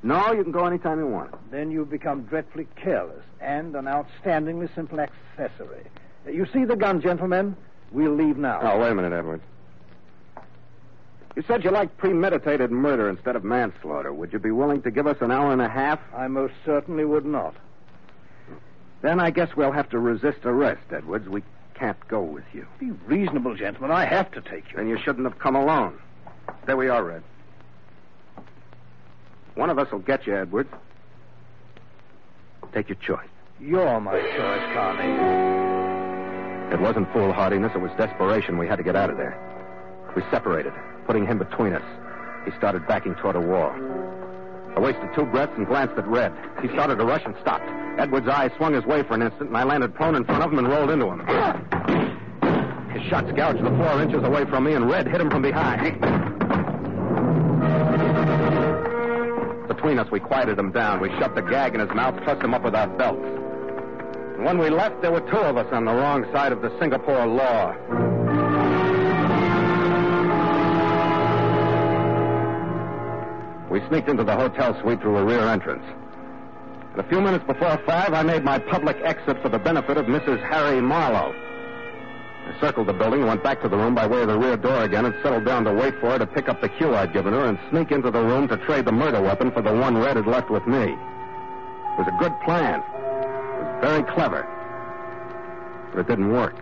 No, 0.03 0.33
you 0.33 0.43
can 0.43 0.53
go 0.53 0.65
anytime 0.65 0.99
you 0.99 1.07
want. 1.07 1.35
Then 1.51 1.71
you've 1.71 1.91
become 1.91 2.23
dreadfully 2.23 2.67
careless 2.77 3.25
and 3.41 3.75
an 3.75 3.87
outstandingly 3.87 4.73
simple 4.75 5.01
accessory. 5.01 5.85
You 6.27 6.47
see 6.53 6.65
the 6.65 6.77
gun, 6.77 7.01
gentlemen? 7.01 7.57
We'll 7.91 8.15
leave 8.15 8.37
now. 8.37 8.61
Oh, 8.63 8.81
wait 8.81 8.91
a 8.91 8.95
minute, 8.95 9.13
Edwards. 9.13 9.43
You 11.39 11.45
said 11.47 11.63
you 11.63 11.71
liked 11.71 11.97
premeditated 11.99 12.73
murder 12.73 13.09
instead 13.09 13.37
of 13.37 13.45
manslaughter. 13.45 14.13
Would 14.13 14.33
you 14.33 14.41
be 14.41 14.51
willing 14.51 14.83
to 14.83 14.91
give 14.91 15.07
us 15.07 15.19
an 15.21 15.31
hour 15.31 15.53
and 15.53 15.63
a 15.63 15.69
half? 15.69 16.01
I 16.13 16.27
most 16.27 16.55
certainly 16.67 17.05
would 17.05 17.25
not. 17.25 17.55
Then 19.03 19.21
I 19.21 19.31
guess 19.31 19.55
we'll 19.55 19.71
have 19.71 19.89
to 19.91 20.01
resist 20.01 20.41
arrest, 20.43 20.83
Edwards. 20.91 21.29
We 21.29 21.45
can't 21.75 22.09
go 22.09 22.23
with 22.23 22.43
you. 22.53 22.67
Be 22.81 22.91
reasonable, 23.07 23.55
gentlemen. 23.55 23.93
I 23.93 24.05
have 24.05 24.33
to 24.33 24.41
take 24.41 24.69
you. 24.73 24.79
Then 24.79 24.89
you 24.89 24.99
shouldn't 24.99 25.27
have 25.27 25.39
come 25.39 25.55
alone. 25.55 26.01
There 26.67 26.77
we 26.77 26.89
are, 26.89 27.05
Red. 27.05 27.23
One 29.55 29.71
of 29.71 29.79
us 29.79 29.93
will 29.93 30.01
get 30.01 30.27
you, 30.27 30.35
Edwards. 30.35 30.75
Take 32.73 32.89
your 32.89 32.97
choice. 32.97 33.29
You're 33.61 34.01
my 34.01 34.21
choice, 34.21 34.75
Carney. 34.75 35.15
It 36.75 36.81
wasn't 36.81 37.13
foolhardiness, 37.13 37.77
it 37.77 37.81
was 37.81 37.93
desperation. 37.97 38.59
We 38.59 38.67
had 38.67 38.79
to 38.79 38.83
get 38.83 38.97
out 38.97 39.09
of 39.09 39.17
there. 39.17 39.39
We 40.17 40.23
separated, 40.33 40.73
putting 41.09 41.27
him 41.27 41.39
between 41.39 41.73
us. 41.73 41.83
He 42.45 42.53
started 42.59 42.87
backing 42.87 43.15
toward 43.17 43.35
a 43.35 43.41
wall. 43.41 43.73
I 44.77 44.81
wasted 44.81 45.09
two 45.17 45.25
breaths 45.25 45.55
and 45.57 45.67
glanced 45.67 45.97
at 45.97 46.07
Red. 46.07 46.33
He 46.61 46.69
started 46.69 46.99
to 46.99 47.05
rush 47.05 47.23
and 47.25 47.35
stopped. 47.41 47.65
Edward's 47.99 48.29
eye 48.29 48.51
swung 48.59 48.75
his 48.75 48.85
way 48.85 49.03
for 49.03 49.15
an 49.15 49.23
instant, 49.23 49.49
and 49.49 49.57
I 49.57 49.65
landed 49.65 49.95
prone 49.95 50.15
in 50.15 50.25
front 50.27 50.45
of 50.45 50.53
him 50.53 50.59
and 50.59 50.69
rolled 50.69 50.91
into 50.91 51.07
him. 51.07 51.21
His 52.93 53.03
shots 53.09 53.33
gouged 53.33 53.65
the 53.65 53.71
floor 53.71 54.03
inches 54.03 54.23
away 54.23 54.45
from 54.45 54.65
me, 54.65 54.75
and 54.75 54.89
Red 54.89 55.09
hit 55.09 55.21
him 55.21 55.31
from 55.31 55.41
behind. 55.41 55.99
Between 59.67 59.99
us, 59.99 60.11
we 60.13 60.21
quieted 60.21 60.59
him 60.59 60.73
down. 60.73 61.01
We 61.01 61.09
shoved 61.19 61.37
the 61.37 61.43
gag 61.43 61.75
in 61.75 61.81
his 61.81 61.91
mouth, 61.91 62.23
trussed 62.23 62.43
him 62.43 62.53
up 62.53 62.63
with 62.63 62.75
our 62.75 62.87
belts. 62.87 63.25
And 64.37 64.45
when 64.45 64.59
we 64.59 64.69
left, 64.69 65.01
there 65.01 65.11
were 65.11 65.23
two 65.23 65.39
of 65.39 65.57
us 65.57 65.73
on 65.73 65.87
the 65.87 65.95
wrong 65.95 66.27
side 66.33 66.53
of 66.53 66.61
the 66.61 66.71
Singapore 66.79 67.27
law. 67.27 67.75
We 73.71 73.87
sneaked 73.89 74.09
into 74.09 74.25
the 74.25 74.35
hotel 74.35 74.79
suite 74.81 75.01
through 75.01 75.19
a 75.19 75.25
rear 75.25 75.47
entrance. 75.49 75.85
And 76.93 77.01
a 77.01 77.09
few 77.09 77.21
minutes 77.21 77.45
before 77.47 77.77
five, 77.85 78.15
I 78.15 78.23
made 78.23 78.43
my 78.43 78.59
public 78.59 78.97
exit 79.03 79.43
for 79.43 79.49
the 79.49 79.59
benefit 79.59 79.97
of 79.97 80.07
Mrs. 80.07 80.43
Harry 80.49 80.81
Marlowe. 80.81 81.35
I 82.49 82.61
circled 82.61 82.87
the 82.87 82.95
building 82.95 83.21
and 83.21 83.29
went 83.29 83.43
back 83.43 83.61
to 83.61 83.69
the 83.69 83.77
room 83.77 83.95
by 83.95 84.07
way 84.07 84.23
of 84.23 84.29
the 84.29 84.39
rear 84.39 84.57
door 84.57 84.85
again 84.85 85.05
and 85.05 85.15
settled 85.23 85.45
down 85.45 85.65
to 85.65 85.73
wait 85.73 85.95
for 86.01 86.13
her 86.13 86.19
to 86.19 86.27
pick 86.27 86.49
up 86.49 86.63
the 86.63 86.69
cue 86.71 86.95
I'd 86.95 87.13
given 87.13 87.35
her 87.35 87.45
and 87.45 87.59
sneak 87.71 87.93
into 87.93 88.11
the 88.11 88.23
room 88.23 88.49
to 88.49 88.57
trade 88.57 88.87
the 88.87 88.93
murder 88.93 89.21
weapon 89.21 89.51
for 89.51 89.61
the 89.61 89.75
one 89.75 89.99
Red 89.99 90.17
had 90.17 90.27
left 90.27 90.49
with 90.49 90.67
me. 90.67 90.85
It 90.85 91.99
was 91.99 92.09
a 92.09 92.17
good 92.19 92.33
plan. 92.41 92.81
It 92.81 93.65
was 93.65 93.81
very 93.83 94.03
clever. 94.15 94.49
But 95.93 96.01
it 96.01 96.09
didn't 96.09 96.33
work. 96.33 96.57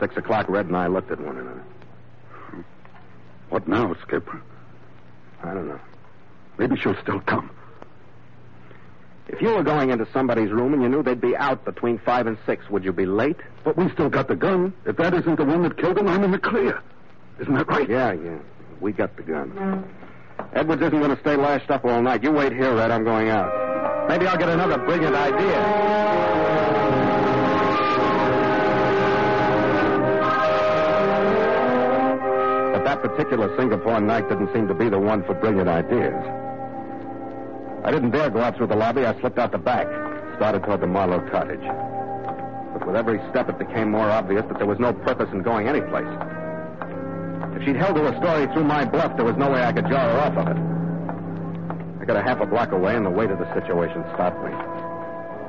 Six 0.00 0.16
o'clock, 0.16 0.48
Red 0.48 0.66
and 0.66 0.76
I 0.76 0.88
looked 0.88 1.12
at 1.12 1.20
one 1.20 1.36
another. 1.36 1.62
What 3.50 3.68
now, 3.68 3.94
Skipper? 4.02 4.42
I 5.42 5.54
don't 5.54 5.68
know. 5.68 5.80
Maybe 6.58 6.76
she'll 6.76 7.00
still 7.02 7.20
come. 7.20 7.50
If 9.28 9.40
you 9.40 9.48
were 9.54 9.62
going 9.62 9.90
into 9.90 10.06
somebody's 10.12 10.50
room 10.50 10.74
and 10.74 10.82
you 10.82 10.88
knew 10.88 11.02
they'd 11.02 11.20
be 11.20 11.36
out 11.36 11.64
between 11.64 11.98
five 11.98 12.26
and 12.26 12.36
six, 12.46 12.68
would 12.68 12.84
you 12.84 12.92
be 12.92 13.06
late? 13.06 13.36
But 13.64 13.76
we 13.76 13.88
still 13.92 14.08
got 14.08 14.26
the 14.28 14.34
gun. 14.34 14.72
If 14.84 14.96
that 14.96 15.14
isn't 15.14 15.36
the 15.36 15.44
one 15.44 15.62
that 15.62 15.78
killed 15.78 15.98
him, 15.98 16.08
I'm 16.08 16.24
in 16.24 16.32
the 16.32 16.38
clear. 16.38 16.82
Isn't 17.40 17.54
that 17.54 17.68
right? 17.68 17.88
Yeah, 17.88 18.12
yeah. 18.12 18.38
We 18.80 18.92
got 18.92 19.16
the 19.16 19.22
gun. 19.22 19.84
Edwards 20.52 20.82
isn't 20.82 20.98
going 20.98 21.14
to 21.14 21.20
stay 21.20 21.36
lashed 21.36 21.70
up 21.70 21.84
all 21.84 22.02
night. 22.02 22.24
You 22.24 22.32
wait 22.32 22.52
here, 22.52 22.74
Red. 22.74 22.90
I'm 22.90 23.04
going 23.04 23.28
out. 23.28 24.08
Maybe 24.08 24.26
I'll 24.26 24.36
get 24.38 24.48
another 24.48 24.78
brilliant 24.78 25.14
idea. 25.14 26.69
That 33.00 33.16
particular 33.16 33.54
Singapore 33.56 34.00
night 34.00 34.28
didn't 34.28 34.52
seem 34.52 34.68
to 34.68 34.74
be 34.74 34.88
the 34.88 34.98
one 34.98 35.22
for 35.24 35.34
brilliant 35.34 35.68
ideas. 35.68 36.14
I 37.84 37.90
didn't 37.90 38.10
dare 38.10 38.30
go 38.30 38.40
out 38.40 38.56
through 38.56 38.68
the 38.68 38.76
lobby. 38.76 39.06
I 39.06 39.18
slipped 39.20 39.38
out 39.38 39.52
the 39.52 39.58
back, 39.58 39.86
started 40.36 40.62
toward 40.64 40.80
the 40.80 40.86
Marlowe 40.86 41.26
cottage. 41.30 41.64
But 42.72 42.86
with 42.86 42.96
every 42.96 43.18
step, 43.30 43.48
it 43.48 43.58
became 43.58 43.90
more 43.90 44.10
obvious 44.10 44.44
that 44.48 44.58
there 44.58 44.66
was 44.66 44.78
no 44.78 44.92
purpose 44.92 45.28
in 45.32 45.42
going 45.42 45.68
anyplace. 45.68 46.08
If 47.56 47.64
she'd 47.64 47.76
held 47.76 47.96
to 47.96 48.06
a 48.06 48.16
story 48.18 48.46
through 48.52 48.64
my 48.64 48.84
bluff, 48.84 49.16
there 49.16 49.24
was 49.24 49.36
no 49.36 49.50
way 49.50 49.62
I 49.62 49.72
could 49.72 49.88
jar 49.88 50.10
her 50.10 50.18
off 50.18 50.36
of 50.36 50.48
it. 50.48 50.60
I 52.00 52.04
got 52.04 52.16
a 52.16 52.22
half 52.22 52.40
a 52.40 52.46
block 52.46 52.72
away, 52.72 52.96
and 52.96 53.04
the 53.04 53.10
weight 53.10 53.30
of 53.30 53.38
the 53.38 53.52
situation 53.54 54.04
stopped 54.14 54.42
me. 54.44 54.52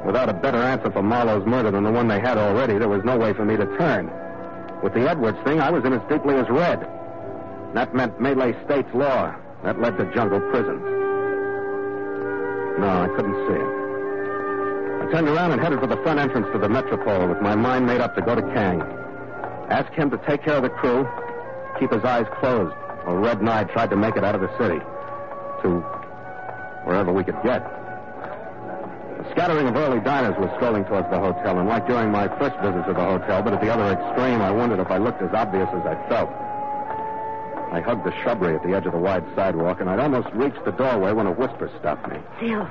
Without 0.06 0.30
a 0.30 0.34
better 0.34 0.58
answer 0.58 0.90
for 0.92 1.04
Marlowe's 1.04 1.46
murder 1.46 1.70
than 1.70 1.84
the 1.84 1.92
one 1.92 2.08
they 2.08 2.20
had 2.20 2.38
already, 2.38 2.78
there 2.78 2.90
was 2.90 3.04
no 3.04 3.18
way 3.18 3.34
for 3.34 3.46
me 3.46 3.56
to 3.58 3.66
turn. 3.78 4.10
With 4.82 4.94
the 4.94 5.08
Edwards 5.10 5.38
thing, 5.44 5.60
I 5.60 5.70
was 5.70 5.86
in 5.86 5.94
as 5.94 6.02
deeply 6.10 6.36
as 6.36 6.50
Red. 6.50 6.88
That 7.74 7.96
meant 7.96 8.20
Malay 8.20 8.54
state's 8.66 8.94
law. 8.94 9.34
That 9.64 9.80
led 9.80 9.98
to 9.98 10.06
jungle 10.14 10.42
prisons. 10.52 10.82
No, 12.80 12.88
I 12.88 13.08
couldn't 13.16 13.36
see 13.48 13.54
it. 13.54 13.82
I 15.02 15.12
turned 15.12 15.28
around 15.30 15.52
and 15.52 15.62
headed 15.62 15.80
for 15.80 15.88
the 15.88 15.98
front 15.98 16.20
entrance 16.20 16.48
to 16.52 16.58
the 16.58 16.68
Metropole 16.68 17.28
with 17.28 17.42
my 17.42 17.56
mind 17.56 17.86
made 17.86 18.02
up 18.02 18.16
to 18.16 18.22
go 18.22 18.36
to 18.36 18.42
Kang. 18.54 18.82
Ask 19.70 19.92
him 19.94 20.10
to 20.12 20.18
take 20.18 20.44
care 20.44 20.56
of 20.56 20.64
the 20.64 20.70
crew, 20.70 21.08
keep 21.80 21.92
his 21.92 22.04
eyes 22.04 22.26
closed, 22.40 22.76
while 23.06 23.18
Red 23.18 23.40
and 23.40 23.50
I 23.50 23.64
tried 23.66 23.90
to 23.92 23.96
make 23.96 24.16
it 24.16 24.24
out 24.24 24.36
of 24.36 24.42
the 24.42 24.52
city. 24.58 24.80
To 25.62 25.80
wherever 26.86 27.14
we 27.14 27.24
could 27.24 27.42
get. 27.44 27.62
A 27.62 29.28
scattering 29.32 29.68
of 29.68 29.76
early 29.76 30.00
diners 30.02 30.36
was 30.40 30.50
strolling 30.58 30.84
towards 30.86 31.10
the 31.10 31.20
hotel, 31.20 31.60
and 31.60 31.70
like 31.70 31.88
during 31.88 32.12
my 32.12 32.28
first 32.40 32.58
visit 32.58 32.86
to 32.88 32.94
the 32.94 33.06
hotel, 33.06 33.42
but 33.44 33.54
at 33.54 33.62
the 33.62 33.72
other 33.72 33.94
extreme, 33.94 34.42
I 34.42 34.52
wondered 34.52 34.80
if 34.80 34.90
I 34.90 34.98
looked 34.98 35.22
as 35.22 35.34
obvious 35.34 35.70
as 35.70 35.86
I 35.86 35.96
felt. 36.10 36.30
I 37.72 37.80
hugged 37.80 38.04
the 38.04 38.14
shrubbery 38.22 38.56
at 38.56 38.64
the 38.64 38.74
edge 38.76 38.86
of 38.86 38.92
the 38.92 39.00
wide 39.00 39.24
sidewalk, 39.34 39.80
and 39.80 39.90
I'd 39.90 40.00
almost 40.00 40.28
reached 40.34 40.64
the 40.66 40.72
doorway 40.72 41.14
when 41.14 41.26
a 41.26 41.32
whisper 41.32 41.72
stopped 41.80 42.08
me. 42.12 42.18
Phil, 42.40 42.68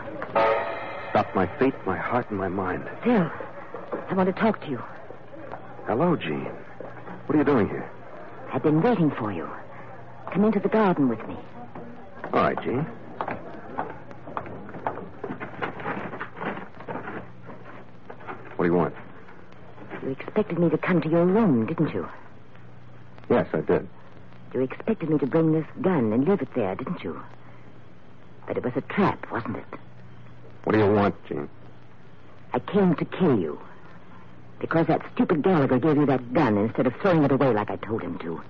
Stopped 1.10 1.34
my 1.34 1.46
feet, 1.58 1.74
my 1.86 1.96
heart, 1.96 2.28
and 2.30 2.38
my 2.38 2.48
mind. 2.48 2.88
Phil, 3.02 3.30
I 4.08 4.14
want 4.14 4.28
to 4.28 4.38
talk 4.38 4.60
to 4.60 4.68
you. 4.70 4.82
Hello, 5.86 6.14
Jean. 6.16 6.44
What 7.26 7.34
are 7.34 7.38
you 7.38 7.44
doing 7.44 7.68
here? 7.68 7.88
I've 8.52 8.62
been 8.62 8.82
waiting 8.82 9.10
for 9.10 9.32
you. 9.32 9.48
Come 10.32 10.44
into 10.44 10.60
the 10.60 10.68
garden 10.68 11.08
with 11.08 11.26
me. 11.26 11.36
All 12.32 12.42
right, 12.42 12.62
Jean. 12.62 12.86
What 18.56 18.64
do 18.66 18.70
you 18.70 18.74
want? 18.74 18.94
You 20.02 20.10
expected 20.10 20.58
me 20.58 20.68
to 20.68 20.78
come 20.78 21.00
to 21.00 21.08
your 21.08 21.24
room, 21.24 21.66
didn't 21.66 21.94
you? 21.94 22.06
Yes, 23.30 23.46
I 23.54 23.60
did. 23.62 23.88
You 24.52 24.60
expected 24.62 25.10
me 25.10 25.18
to 25.18 25.26
bring 25.26 25.52
this 25.52 25.66
gun 25.80 26.12
and 26.12 26.26
leave 26.26 26.42
it 26.42 26.54
there, 26.54 26.74
didn't 26.74 27.04
you? 27.04 27.20
But 28.46 28.56
it 28.56 28.64
was 28.64 28.72
a 28.76 28.80
trap, 28.80 29.30
wasn't 29.30 29.58
it? 29.58 29.78
What 30.64 30.72
do 30.72 30.78
you 30.78 30.90
want, 30.90 31.14
Jean? 31.26 31.48
I 32.52 32.58
came 32.58 32.94
to 32.96 33.04
kill 33.04 33.38
you. 33.38 33.60
Because 34.58 34.88
that 34.88 35.02
stupid 35.14 35.42
Gallagher 35.42 35.78
gave 35.78 35.96
you 35.96 36.06
that 36.06 36.34
gun 36.34 36.58
instead 36.58 36.86
of 36.86 36.94
throwing 36.96 37.22
it 37.24 37.32
away 37.32 37.52
like 37.52 37.70
I 37.70 37.76
told 37.76 38.02
him 38.02 38.18
to. 38.18 38.42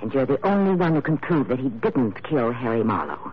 And 0.00 0.12
you're 0.12 0.26
the 0.26 0.44
only 0.46 0.74
one 0.74 0.94
who 0.94 1.00
can 1.00 1.18
prove 1.18 1.48
that 1.48 1.58
he 1.58 1.70
didn't 1.70 2.22
kill 2.22 2.52
Harry 2.52 2.84
Marlowe. 2.84 3.32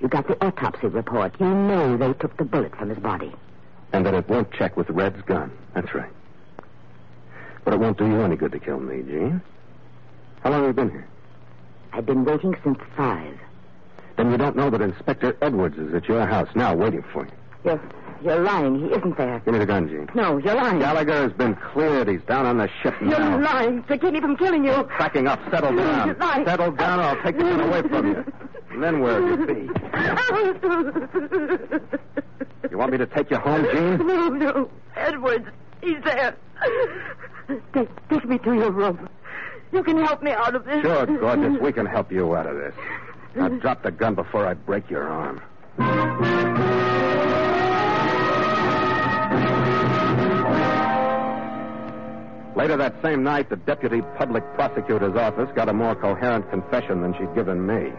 You 0.00 0.08
got 0.08 0.26
the 0.26 0.44
autopsy 0.44 0.88
report. 0.88 1.34
You 1.38 1.46
know 1.46 1.96
they 1.96 2.12
took 2.14 2.36
the 2.36 2.44
bullet 2.44 2.74
from 2.76 2.90
his 2.90 2.98
body. 2.98 3.32
And 3.92 4.04
that 4.04 4.14
it 4.14 4.28
won't 4.28 4.52
check 4.52 4.76
with 4.76 4.90
Red's 4.90 5.22
gun. 5.22 5.50
That's 5.74 5.94
right. 5.94 6.10
But 7.64 7.74
it 7.74 7.80
won't 7.80 7.98
do 7.98 8.06
you 8.06 8.20
any 8.20 8.36
good 8.36 8.52
to 8.52 8.58
kill 8.58 8.80
me, 8.80 9.02
Jean. 9.02 9.40
How 10.42 10.50
long 10.50 10.60
have 10.60 10.68
you 10.68 10.72
been 10.74 10.90
here? 10.90 11.06
I've 11.92 12.06
been 12.06 12.24
waiting 12.24 12.54
since 12.62 12.78
five. 12.96 13.38
Then 14.16 14.30
you 14.30 14.36
don't 14.36 14.56
know 14.56 14.70
that 14.70 14.80
Inspector 14.80 15.36
Edwards 15.42 15.78
is 15.78 15.94
at 15.94 16.06
your 16.08 16.26
house 16.26 16.48
now 16.54 16.74
waiting 16.74 17.02
for 17.12 17.24
you. 17.24 17.32
You're, 17.64 17.80
you're 18.22 18.40
lying. 18.40 18.80
He 18.80 18.86
isn't 18.94 19.16
there. 19.18 19.40
Give 19.44 19.52
me 19.52 19.58
the 19.58 19.66
gun, 19.66 19.88
Jean. 19.88 20.08
No, 20.14 20.38
you're 20.38 20.54
lying. 20.54 20.78
Gallagher 20.78 21.22
has 21.22 21.32
been 21.32 21.54
cleared. 21.56 22.08
He's 22.08 22.22
down 22.22 22.46
on 22.46 22.58
the 22.58 22.68
ship 22.82 22.94
now. 23.02 23.18
You're 23.18 23.42
lying 23.42 23.82
to 23.84 23.98
keep 23.98 24.12
me 24.12 24.20
from 24.20 24.36
killing 24.36 24.64
you. 24.64 24.84
Cracking 24.84 25.26
up. 25.26 25.40
Settle 25.50 25.76
down. 25.76 26.08
you're 26.08 26.16
lying. 26.16 26.46
Settle 26.46 26.72
down 26.72 27.00
or 27.00 27.02
I'll 27.02 27.22
take 27.22 27.36
the 27.36 27.42
gun 27.44 27.60
away 27.60 27.82
from 27.82 28.06
you. 28.08 28.24
And 28.70 28.82
then 28.82 29.00
where'll 29.00 29.28
you 29.28 29.46
be? 29.46 29.68
You 32.70 32.78
want 32.78 32.92
me 32.92 32.98
to 32.98 33.06
take 33.06 33.30
you 33.30 33.36
home, 33.36 33.64
Jean? 33.72 34.06
No, 34.06 34.28
no. 34.28 34.70
Edwards, 34.96 35.46
he's 35.82 36.02
there. 36.04 36.36
Take, 37.74 37.88
take 38.08 38.24
me 38.26 38.38
to 38.38 38.52
your 38.54 38.70
room. 38.70 39.08
You 39.72 39.82
can 39.82 39.98
help 39.98 40.22
me 40.22 40.32
out 40.32 40.54
of 40.54 40.64
this. 40.64 40.82
Sure, 40.82 41.06
gorgeous. 41.06 41.60
We 41.60 41.72
can 41.72 41.86
help 41.86 42.10
you 42.10 42.34
out 42.34 42.46
of 42.46 42.56
this. 42.56 42.74
Now 43.34 43.48
drop 43.48 43.82
the 43.82 43.92
gun 43.92 44.14
before 44.14 44.46
I 44.46 44.54
break 44.54 44.90
your 44.90 45.08
arm. 45.08 45.40
Later 52.56 52.76
that 52.76 53.00
same 53.00 53.22
night, 53.22 53.48
the 53.48 53.56
deputy 53.56 54.02
public 54.18 54.44
prosecutor's 54.54 55.16
office 55.16 55.48
got 55.54 55.68
a 55.68 55.72
more 55.72 55.94
coherent 55.94 56.50
confession 56.50 57.00
than 57.00 57.14
she'd 57.16 57.34
given 57.34 57.64
me. 57.66 57.92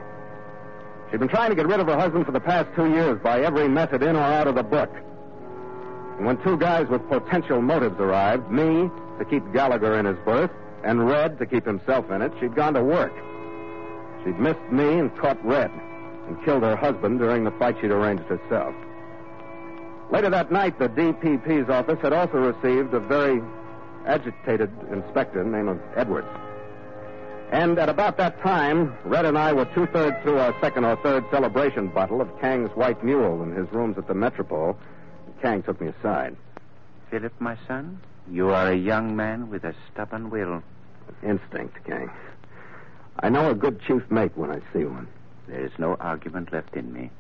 She'd 1.10 1.20
been 1.20 1.30
trying 1.30 1.50
to 1.50 1.56
get 1.56 1.68
rid 1.68 1.80
of 1.80 1.88
her 1.88 1.98
husband 1.98 2.26
for 2.26 2.32
the 2.32 2.40
past 2.40 2.70
two 2.76 2.90
years 2.92 3.20
by 3.24 3.42
every 3.42 3.68
method 3.68 4.04
in 4.04 4.16
or 4.16 4.20
out 4.22 4.48
of 4.48 4.56
the 4.56 4.64
book. 4.64 4.92
And 6.18 6.26
when 6.26 6.38
two 6.44 6.58
guys 6.58 6.88
with 6.90 7.08
potential 7.10 7.62
motives 7.62 8.00
arrived, 8.00 8.52
me 8.52 8.90
to 9.18 9.26
keep 9.26 9.42
Gallagher 9.52 9.98
in 9.98 10.06
his 10.06 10.18
berth, 10.26 10.52
and 10.84 11.08
Red 11.08 11.38
to 11.40 11.46
keep 11.46 11.66
himself 11.66 12.10
in 12.12 12.22
it, 12.22 12.32
she'd 12.40 12.56
gone 12.56 12.74
to 12.74 12.84
work. 12.84 13.14
She'd 14.24 14.40
missed 14.40 14.72
me 14.72 15.00
and 15.00 15.16
caught 15.18 15.44
Red, 15.46 15.72
and 16.28 16.44
killed 16.44 16.64
her 16.64 16.76
husband 16.76 17.20
during 17.20 17.44
the 17.44 17.52
fight 17.52 17.76
she'd 17.82 17.92
arranged 17.92 18.24
herself. 18.24 18.74
Later 20.12 20.30
that 20.30 20.52
night, 20.52 20.78
the 20.78 20.90
DPP's 20.90 21.70
office 21.70 22.00
had 22.02 22.14
also 22.14 22.38
received 22.38 22.94
a 22.94 23.00
very 23.00 23.42
agitated 24.06 24.70
inspector 24.92 25.44
named 25.44 25.80
Edwards. 25.96 26.28
And 27.52 27.78
at 27.80 27.90
about 27.90 28.18
that 28.18 28.42
time, 28.42 28.96
Red 29.04 29.26
and 29.26 29.38
I 29.38 29.52
were 29.52 29.66
two 29.66 29.86
thirds 29.88 30.16
through 30.24 30.40
our 30.40 30.56
second 30.62 30.86
or 30.86 30.96
third 30.98 31.26
celebration 31.32 31.88
bottle 31.90 32.22
of 32.22 32.40
Kang's 32.40 32.72
White 32.76 33.04
Mule 33.04 33.44
in 33.44 33.54
his 33.54 33.70
rooms 33.72 33.98
at 33.98 34.08
the 34.08 34.14
Metropole. 34.14 34.78
Kang 35.42 35.62
took 35.62 35.82
me 35.82 35.88
aside. 35.88 36.36
Philip, 37.10 37.34
my 37.40 37.58
son, 37.68 38.00
you 38.32 38.50
are 38.50 38.72
a 38.72 38.76
young 38.76 39.16
man 39.16 39.50
with 39.50 39.66
a 39.66 39.76
stubborn 39.92 40.30
will. 40.30 40.64
Instinct, 41.22 41.84
Kang. 41.86 42.10
I 43.20 43.30
know 43.30 43.52
a 43.52 43.56
good 43.56 43.82
chief 43.82 44.10
mate 44.10 44.32
when 44.36 44.50
I 44.50 44.62
see 44.72 44.86
one. 44.86 45.08
There 45.48 45.64
is 45.64 45.72
no 45.78 45.96
argument 45.96 46.54
left 46.54 46.76
in 46.76 46.94
me. 46.94 47.12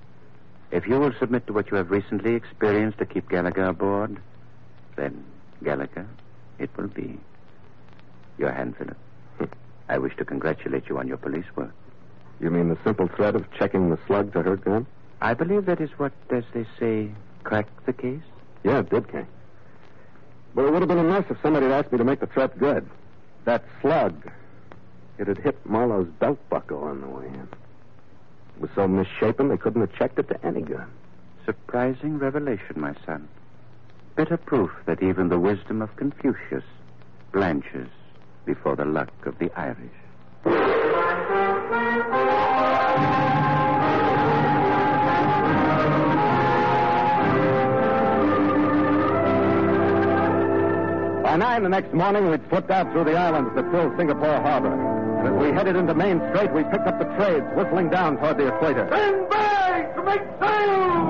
If 0.71 0.87
you 0.87 0.97
will 0.99 1.11
submit 1.19 1.47
to 1.47 1.53
what 1.53 1.69
you 1.69 1.75
have 1.75 1.91
recently 1.91 2.33
experienced 2.35 2.97
to 2.99 3.05
keep 3.05 3.29
Gallagher 3.29 3.65
aboard, 3.65 4.19
then 4.95 5.25
Gallagher, 5.63 6.07
it 6.59 6.69
will 6.77 6.87
be. 6.87 7.19
Your 8.37 8.51
hand, 8.51 8.77
Philip. 8.77 8.97
I 9.89 9.97
wish 9.97 10.15
to 10.15 10.23
congratulate 10.23 10.87
you 10.87 10.97
on 10.97 11.09
your 11.09 11.17
police 11.17 11.45
work. 11.57 11.73
You 12.39 12.49
mean 12.49 12.69
the 12.69 12.77
simple 12.85 13.09
threat 13.09 13.35
of 13.35 13.51
checking 13.51 13.89
the 13.89 13.99
slug 14.07 14.31
to 14.31 14.41
her 14.43 14.55
gun? 14.55 14.87
I 15.19 15.33
believe 15.33 15.65
that 15.65 15.81
is 15.81 15.91
what, 15.97 16.13
as 16.29 16.45
they 16.53 16.65
say, 16.79 17.11
cracked 17.43 17.85
the 17.85 17.93
case. 17.93 18.23
Yeah, 18.63 18.79
it 18.79 18.89
did, 18.89 19.11
Kang. 19.11 19.27
But 20.53 20.65
it 20.65 20.71
would 20.71 20.81
have 20.81 20.89
been 20.89 21.07
nice 21.07 21.25
if 21.29 21.37
somebody 21.41 21.65
had 21.67 21.73
asked 21.73 21.91
me 21.91 21.97
to 21.97 22.03
make 22.03 22.19
the 22.19 22.27
threat 22.27 22.57
good. 22.57 22.89
That 23.45 23.63
slug, 23.81 24.29
it 25.17 25.27
had 25.27 25.37
hit 25.37 25.65
Marlowe's 25.65 26.09
belt 26.19 26.39
buckle 26.49 26.83
on 26.83 27.01
the 27.01 27.07
way 27.07 27.25
in. 27.25 27.47
It 28.55 28.61
was 28.61 28.69
so 28.75 28.87
misshapen 28.87 29.47
they 29.47 29.57
couldn't 29.57 29.81
have 29.81 29.93
checked 29.93 30.19
it 30.19 30.27
to 30.27 30.45
any 30.45 30.61
gun. 30.61 30.89
Surprising 31.45 32.19
revelation, 32.19 32.79
my 32.79 32.93
son. 33.05 33.27
Bitter 34.15 34.37
proof 34.37 34.71
that 34.85 35.01
even 35.01 35.29
the 35.29 35.39
wisdom 35.39 35.81
of 35.81 35.95
Confucius 35.95 36.63
blanches 37.31 37.89
before 38.45 38.75
the 38.75 38.85
luck 38.85 39.11
of 39.25 39.37
the 39.39 39.51
Irish. 39.57 40.80
Nine 51.41 51.63
the 51.63 51.69
next 51.69 51.91
morning, 51.91 52.29
we'd 52.29 52.47
slipped 52.49 52.69
out 52.69 52.91
through 52.91 53.03
the 53.03 53.15
islands 53.15 53.49
that 53.55 53.65
fill 53.71 53.91
Singapore 53.97 54.39
harbor. 54.41 54.71
And 54.71 55.27
as 55.27 55.33
we 55.41 55.51
headed 55.51 55.75
into 55.75 55.95
Main 55.95 56.21
Strait, 56.29 56.53
we 56.53 56.63
picked 56.65 56.85
up 56.85 56.99
the 56.99 57.09
trades, 57.17 57.43
whistling 57.55 57.89
down 57.89 58.17
toward 58.17 58.37
the 58.37 58.53
equator. 58.53 58.85
Stand 58.85 59.27
by 59.27 59.91
to 59.95 60.03
make 60.03 60.21
sail! 60.37 61.01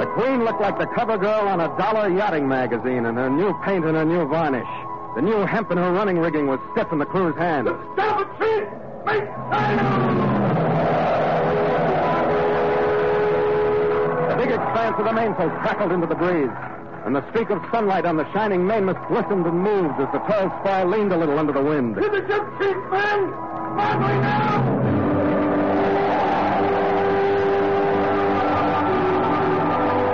The 0.00 0.06
Queen 0.16 0.44
looked 0.44 0.62
like 0.62 0.78
the 0.78 0.86
cover 0.86 1.18
girl 1.18 1.46
on 1.46 1.60
a 1.60 1.68
dollar 1.76 2.08
yachting 2.08 2.48
magazine 2.48 3.04
in 3.04 3.16
her 3.16 3.28
new 3.28 3.52
paint 3.62 3.84
and 3.84 3.96
her 3.96 4.06
new 4.06 4.26
varnish. 4.28 4.64
The 5.14 5.20
new 5.20 5.44
hemp 5.44 5.70
in 5.70 5.76
her 5.76 5.92
running 5.92 6.18
rigging 6.18 6.46
was 6.46 6.58
stiff 6.72 6.90
in 6.90 6.98
the 6.98 7.06
crew's 7.06 7.36
hands. 7.36 7.68
Starboard 7.92 8.28
sheet! 8.38 8.66
Make 9.04 9.28
sail! 9.52 10.45
Expanse 14.76 14.98
of 14.98 15.06
the 15.06 15.12
mainsail 15.14 15.48
crackled 15.48 15.90
into 15.90 16.06
the 16.06 16.14
breeze, 16.14 16.50
and 17.06 17.16
the 17.16 17.26
streak 17.30 17.48
of 17.48 17.64
sunlight 17.72 18.04
on 18.04 18.18
the 18.18 18.30
shining 18.34 18.66
mainmast 18.66 18.98
glistened 19.08 19.46
and 19.46 19.58
moved 19.58 19.98
as 19.98 20.12
the 20.12 20.18
tall 20.28 20.50
spar 20.60 20.84
leaned 20.84 21.14
a 21.14 21.16
little 21.16 21.38
under 21.38 21.54
the 21.54 21.62
wind. 21.62 21.94
To 21.94 22.02
the 22.02 22.20
jib 22.20 22.44
sheet, 22.60 22.76
men! 22.92 23.32
Firmly 23.72 24.16
now! 24.20 24.60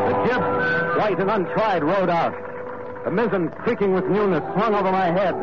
The 0.07 0.31
jib, 0.31 0.43
white 0.97 1.19
and 1.19 1.29
untried, 1.29 1.83
rode 1.83 2.09
out. 2.09 2.35
The 3.03 3.11
mizzen, 3.11 3.51
creaking 3.65 3.95
with 3.95 4.05
newness, 4.05 4.45
swung 4.55 4.77
over 4.77 4.93
my 4.93 5.07
head. 5.07 5.35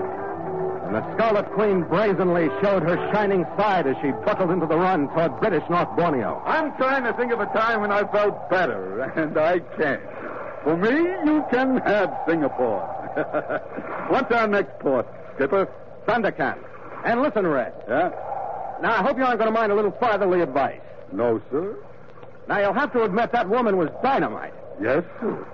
And 0.89 0.97
the 0.97 1.13
Scarlet 1.13 1.45
Queen 1.51 1.83
brazenly 1.83 2.49
showed 2.63 2.81
her 2.81 3.11
shining 3.13 3.45
side 3.55 3.85
as 3.85 3.95
she 4.01 4.09
buckled 4.25 4.49
into 4.49 4.65
the 4.65 4.75
run 4.75 5.07
toward 5.09 5.39
British 5.39 5.61
North 5.69 5.95
Borneo. 5.95 6.41
I'm 6.47 6.75
trying 6.77 7.03
to 7.03 7.13
think 7.13 7.31
of 7.31 7.39
a 7.39 7.45
time 7.45 7.81
when 7.81 7.91
I 7.91 8.11
felt 8.11 8.49
better, 8.49 9.03
and 9.15 9.37
I 9.37 9.59
can't. 9.59 10.01
For 10.63 10.75
me, 10.75 10.89
you 10.89 11.45
can 11.51 11.77
have 11.81 12.11
Singapore. 12.27 12.81
What's 14.09 14.31
our 14.31 14.47
next 14.47 14.79
port, 14.79 15.05
Skipper? 15.35 15.69
Sandakan. 16.07 16.57
And 17.05 17.21
listen, 17.21 17.45
Red. 17.45 17.71
Yeah? 17.87 18.09
Now, 18.81 18.93
I 18.93 19.03
hope 19.03 19.15
you 19.19 19.25
aren't 19.25 19.37
going 19.37 19.53
to 19.53 19.59
mind 19.59 19.71
a 19.71 19.75
little 19.75 19.91
fatherly 19.91 20.41
advice. 20.41 20.81
No, 21.11 21.39
sir. 21.51 21.77
Now, 22.47 22.61
you'll 22.61 22.73
have 22.73 22.91
to 22.93 23.03
admit 23.03 23.31
that 23.33 23.47
woman 23.47 23.77
was 23.77 23.89
dynamite. 24.01 24.55
Yes, 24.81 25.03
sir. 25.21 25.47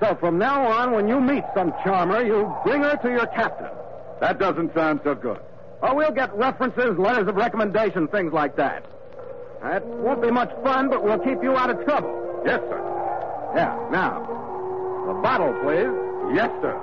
So 0.00 0.14
from 0.16 0.36
now 0.36 0.66
on, 0.70 0.92
when 0.92 1.08
you 1.08 1.18
meet 1.18 1.44
some 1.54 1.72
charmer, 1.82 2.22
you 2.22 2.54
bring 2.62 2.82
her 2.82 2.96
to 2.96 3.10
your 3.10 3.26
captain. 3.28 3.70
That 4.20 4.38
doesn't 4.38 4.74
sound 4.74 5.00
so 5.04 5.14
good. 5.14 5.40
Oh, 5.82 5.94
we'll 5.94 6.12
get 6.12 6.34
references, 6.34 6.98
letters 6.98 7.28
of 7.28 7.36
recommendation, 7.36 8.08
things 8.08 8.32
like 8.32 8.56
that. 8.56 8.84
That 9.62 9.84
won't 9.84 10.22
be 10.22 10.30
much 10.30 10.50
fun, 10.62 10.88
but 10.88 11.02
we'll 11.02 11.18
keep 11.18 11.42
you 11.42 11.56
out 11.56 11.70
of 11.70 11.84
trouble. 11.84 12.42
Yes, 12.44 12.60
sir. 12.68 12.80
Yeah, 13.54 13.76
now, 13.90 14.20
the 15.06 15.14
bottle, 15.20 15.52
please. 15.62 15.90
Yes, 16.34 16.50
sir. 16.60 16.76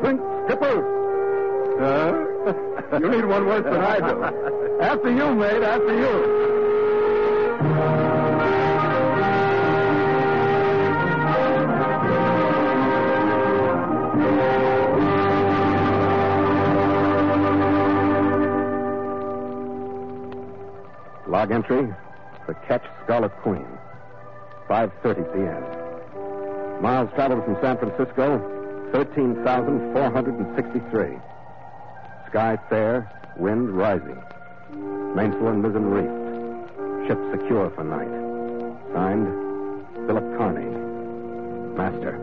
Drink, 0.00 0.20
Skipper. 0.46 0.96
Uh, 1.80 2.98
you 3.00 3.08
need 3.08 3.24
one 3.24 3.46
worse 3.46 3.64
than 3.64 3.80
I 3.80 3.98
do. 3.98 4.22
after 4.80 5.10
you, 5.10 5.34
mate, 5.34 5.62
after 5.62 5.98
you. 5.98 6.36
Log 21.36 21.52
entry, 21.52 21.84
the 22.46 22.54
ketch 22.66 22.84
Scarlet 23.04 23.32
Queen, 23.42 23.66
5.30 24.70 25.34
p.m. 25.34 25.62
Miles 26.80 27.10
traveled 27.14 27.44
from 27.44 27.58
San 27.60 27.76
Francisco, 27.76 28.40
13,463. 28.92 31.18
Sky 32.30 32.56
fair, 32.70 33.10
wind 33.36 33.68
rising. 33.68 34.16
Mainsail 35.14 35.48
and 35.48 35.62
mizzen 35.62 35.92
reefed. 35.92 37.06
Ship 37.06 37.18
secure 37.30 37.68
for 37.68 37.84
night. 37.84 38.08
Signed, 38.94 39.28
Philip 40.06 40.38
Carney, 40.38 40.70
Master. 41.76 42.16